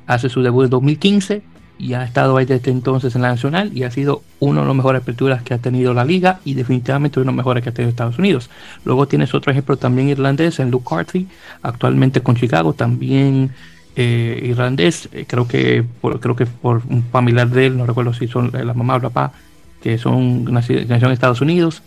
[0.05, 1.41] Hace su debut en 2015
[1.81, 4.75] y ha estado ahí desde entonces en la Nacional y ha sido uno de los
[4.75, 7.73] mejores aperturas que ha tenido la liga y definitivamente uno de los mejores que ha
[7.73, 8.51] tenido Estados Unidos.
[8.85, 11.27] Luego tienes otro ejemplo también irlandés en Luke Carthy,
[11.63, 13.51] actualmente con Chicago, también
[13.95, 18.13] eh, irlandés, eh, creo que por, creo que por un familiar de él, no recuerdo
[18.13, 19.33] si son la mamá o el papá,
[19.81, 21.81] que son nacidos en Estados Unidos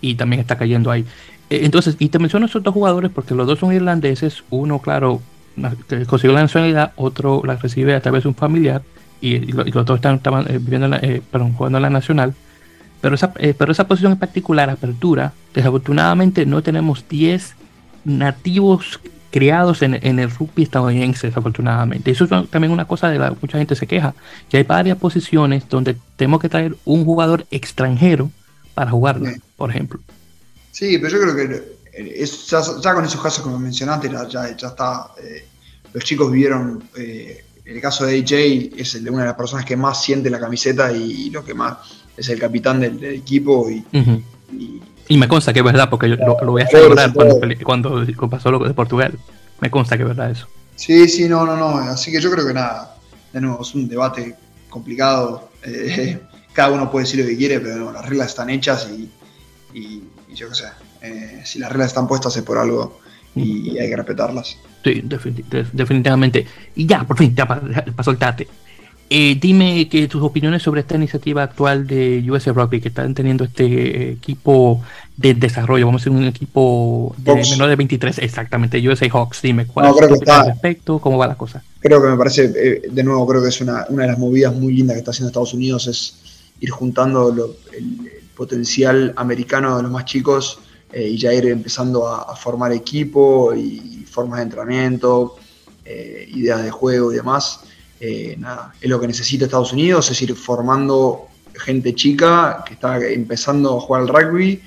[0.00, 1.04] y también está cayendo ahí.
[1.50, 5.20] Eh, entonces, y te menciono esos dos jugadores porque los dos son irlandeses, uno claro
[6.08, 8.82] consiguió la nacionalidad, otro la recibe a través de un familiar
[9.20, 11.22] y, los dos estaban, eh, viviendo eh,
[11.56, 12.34] jugando en la nacional.
[13.00, 17.54] Pero esa, eh, pero esa posición en particular, apertura, desafortunadamente no tenemos 10
[18.04, 19.00] nativos
[19.30, 22.10] criados en, el rugby estadounidense, desafortunadamente.
[22.10, 24.14] Eso es también una cosa de la mucha gente se queja,
[24.48, 28.30] que hay varias posiciones donde tenemos que traer un jugador extranjero
[28.74, 30.00] para jugarlo, por ejemplo.
[30.70, 31.74] Sí, pero yo creo que
[32.46, 35.10] ya, con esos casos como mencionaste, ya, ya está,
[35.92, 36.84] los chicos vivieron
[37.64, 40.38] el caso de AJ es el de una de las personas que más siente la
[40.38, 41.78] camiseta y, lo que más
[42.16, 43.84] es el capitán del, equipo y,
[45.08, 48.50] y, me consta que es verdad porque yo lo, voy a celebrar cuando, cuando, pasó
[48.50, 49.18] lo de Portugal.
[49.60, 50.46] Me consta que es verdad eso.
[50.76, 51.78] Sí, sí, no, no, no.
[51.78, 52.96] Así que yo creo que nada,
[53.32, 54.34] de nuevo, es un debate
[54.68, 55.50] complicado.
[55.62, 56.20] Eh,
[56.52, 59.10] cada uno puede decir lo que quiere, pero las reglas están hechas y,
[60.34, 60.64] yo qué sé.
[61.00, 63.00] Eh, si las reglas están puestas es por algo
[63.34, 64.56] y hay que respetarlas.
[64.84, 65.02] Sí,
[65.72, 66.46] definitivamente.
[66.76, 67.62] Y ya, por fin, ya para,
[68.02, 68.46] soltarte.
[69.10, 73.44] Eh, dime que tus opiniones sobre esta iniciativa actual de US Rugby, que están teniendo
[73.44, 74.82] este equipo
[75.16, 79.42] de desarrollo, vamos a ser un equipo de menor de 23, exactamente, USA Hawks.
[79.42, 80.98] Dime, ¿cuál es tu respecto?
[80.98, 81.62] ¿Cómo va la cosa?
[81.80, 84.54] Creo que me parece, eh, de nuevo, creo que es una, una, de las movidas
[84.54, 87.28] muy lindas que está haciendo Estados Unidos, es ir juntando
[87.72, 90.58] el, potencial americano de los más chicos
[90.92, 95.36] eh, y ya ir empezando a, formar equipo y formas de entrenamiento,
[95.84, 97.60] eh, ideas de juego y demás.
[98.00, 102.98] Eh, nada, es lo que necesita Estados Unidos, es ir formando gente chica que está
[103.06, 104.62] empezando a jugar al rugby,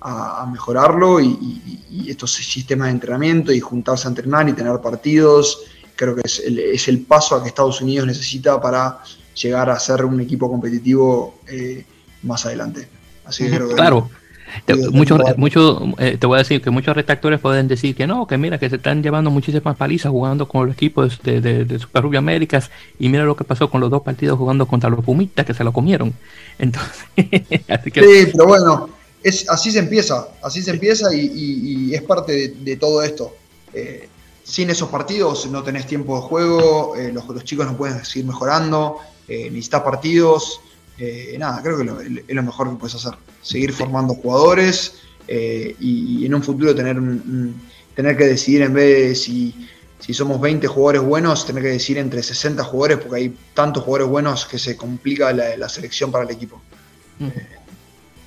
[0.00, 5.62] a, mejorarlo y, estos sistemas de entrenamiento y juntarse a entrenar y tener partidos.
[5.96, 9.00] Creo que es el, es el paso a que Estados Unidos necesita para
[9.34, 11.84] llegar a ser un equipo competitivo eh,
[12.22, 12.88] más adelante.
[13.24, 14.10] Así que creo que claro.
[14.64, 18.26] Te, mucho, mucho, eh, te voy a decir que muchos retractores pueden decir que no,
[18.26, 22.02] que mira, que se están llevando muchísimas palizas jugando con los equipos de, de, Super
[22.02, 25.46] Rugby Américas y mira lo que pasó con los dos partidos jugando contra los Pumitas
[25.46, 26.14] que se lo comieron.
[26.58, 27.04] Entonces,
[27.68, 28.02] así que...
[28.02, 28.90] Sí, pero bueno,
[29.22, 33.34] es, así se empieza, así se empieza y, es parte de, todo esto.
[33.72, 34.08] Eh,
[34.44, 38.98] sin esos partidos no tenés tiempo de juego, los, los chicos no pueden seguir mejorando,
[39.28, 40.60] eh, necesitas partidos.
[40.98, 43.12] Eh, nada, creo que es lo mejor que puedes hacer.
[43.42, 46.96] Seguir formando jugadores eh, y, en un futuro tener,
[47.94, 51.98] tener que decidir en vez de si, si somos 20 jugadores buenos, tener que decidir
[51.98, 56.30] entre 60 jugadores porque hay tantos jugadores buenos que se complica la, selección para el
[56.30, 56.60] equipo.
[57.18, 57.28] Mm.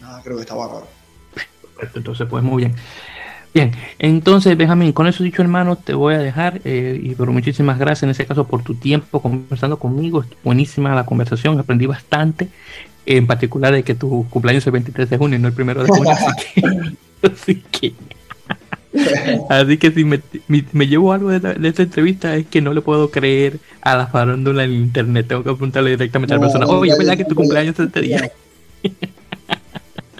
[0.01, 0.87] nada, creo que está bárbaro.
[1.33, 2.75] Perfecto, entonces pues muy bien.
[3.53, 7.77] Bien, entonces Benjamín, con eso dicho hermano, te voy a dejar eh, y por muchísimas
[7.77, 12.47] gracias en ese caso por tu tiempo conversando conmigo, buenísima la conversación, aprendí bastante,
[13.05, 15.83] en particular de que tu cumpleaños es el 23 de junio y no el primero
[15.83, 16.11] de junio,
[17.23, 17.93] así que,
[19.49, 23.59] así que, si me, llevo algo de, esta entrevista es que no le puedo creer
[23.81, 27.25] a la farándula en internet, tengo que preguntarle directamente a la persona, oye, ¿verdad que
[27.25, 28.31] tu cumpleaños es este día?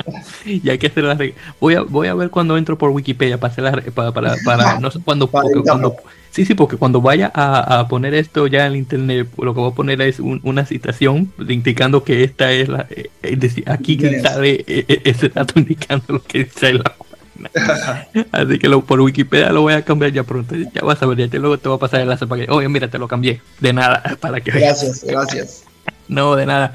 [0.45, 1.17] y hay que hacer la
[1.59, 4.79] voy a voy a ver cuando entro por Wikipedia para hacer la para, para, para
[4.79, 5.95] no sé cuándo cuando
[6.31, 9.71] sí sí porque cuando vaya a, a, poner esto ya en internet lo que voy
[9.71, 14.63] a poner es una citación indicando que esta es la eh, es decir, aquí sale
[14.67, 16.95] eh, eh, ese dato indicando lo que dice la
[18.31, 20.55] Así que lo, por Wikipedia lo voy a cambiar ya pronto.
[20.55, 22.69] Ya vas a ver, ya luego te voy a pasar el enlace para que, oye,
[22.69, 23.41] mira, te lo cambié.
[23.59, 25.63] De nada, para que Gracias, gracias.
[26.07, 26.73] No, de nada.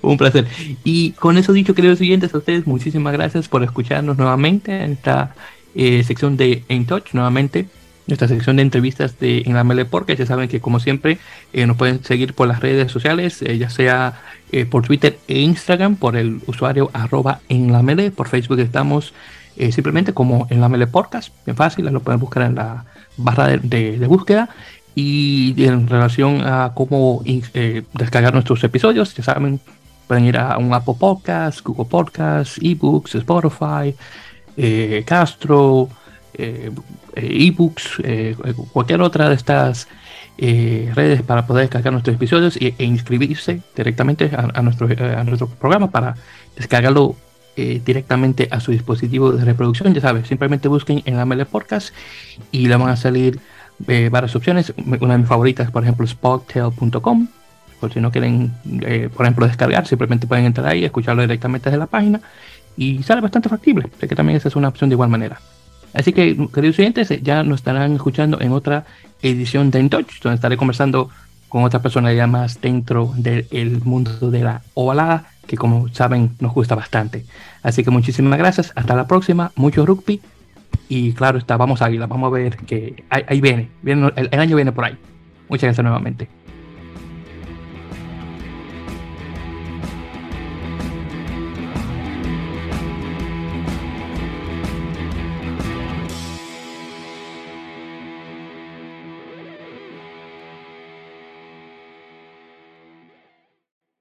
[0.00, 0.46] Un placer.
[0.82, 5.34] Y con eso dicho, queridos oyentes, a ustedes muchísimas gracias por escucharnos nuevamente en esta
[5.74, 7.68] eh, sección de In Touch, nuevamente,
[8.08, 11.18] nuestra sección de entrevistas de En la Mele porque ya saben que como siempre
[11.52, 14.20] eh, nos pueden seguir por las redes sociales, eh, ya sea
[14.70, 19.12] por Twitter e Instagram, por el usuario arroba en la mele, por Facebook estamos
[19.70, 22.86] simplemente como en la mele podcast, bien fácil, lo pueden buscar en la
[23.18, 24.48] barra de búsqueda.
[25.00, 29.60] Y en relación a cómo eh, descargar nuestros episodios, ya saben,
[30.08, 33.94] pueden ir a un Apple Podcast, Google Podcast, eBooks, Spotify,
[34.56, 35.94] eh, Castro, eh,
[37.14, 38.02] eBooks,
[38.72, 39.88] cualquier otra de estas
[40.36, 46.14] redes para poder descargar nuestros episodios e, inscribirse directamente a, nuestro, a nuestro programa para
[46.56, 47.16] descargarlo
[47.56, 49.92] directamente a su dispositivo de reproducción.
[49.94, 51.92] Ya saben, simplemente busquen en la ML Podcast
[52.52, 53.40] y le van a salir
[53.86, 54.72] eh, varias opciones.
[55.00, 57.28] Una de mis favoritas, por ejemplo, spottail.com.
[57.78, 58.52] Por si no quieren,
[58.82, 62.20] eh, por ejemplo, descargar, simplemente pueden entrar ahí, escucharlo directamente desde la página
[62.76, 63.88] y sale bastante factible.
[64.00, 65.40] Sé que también esa es una opción de igual manera.
[65.94, 68.84] Así que, queridos oyentes, ya nos estarán escuchando en otra
[69.22, 71.10] edición de In Touch, donde estaré conversando
[71.48, 76.74] con otra personalidad más dentro del mundo de la ovalada, que como saben nos gusta
[76.74, 77.24] bastante.
[77.62, 80.20] Así que muchísimas gracias, hasta la próxima, mucho rugby
[80.88, 84.84] y claro está, vamos Águila, vamos a ver que ahí, viene, el, año viene por
[84.84, 84.96] ahí.
[85.48, 86.28] Muchas gracias nuevamente.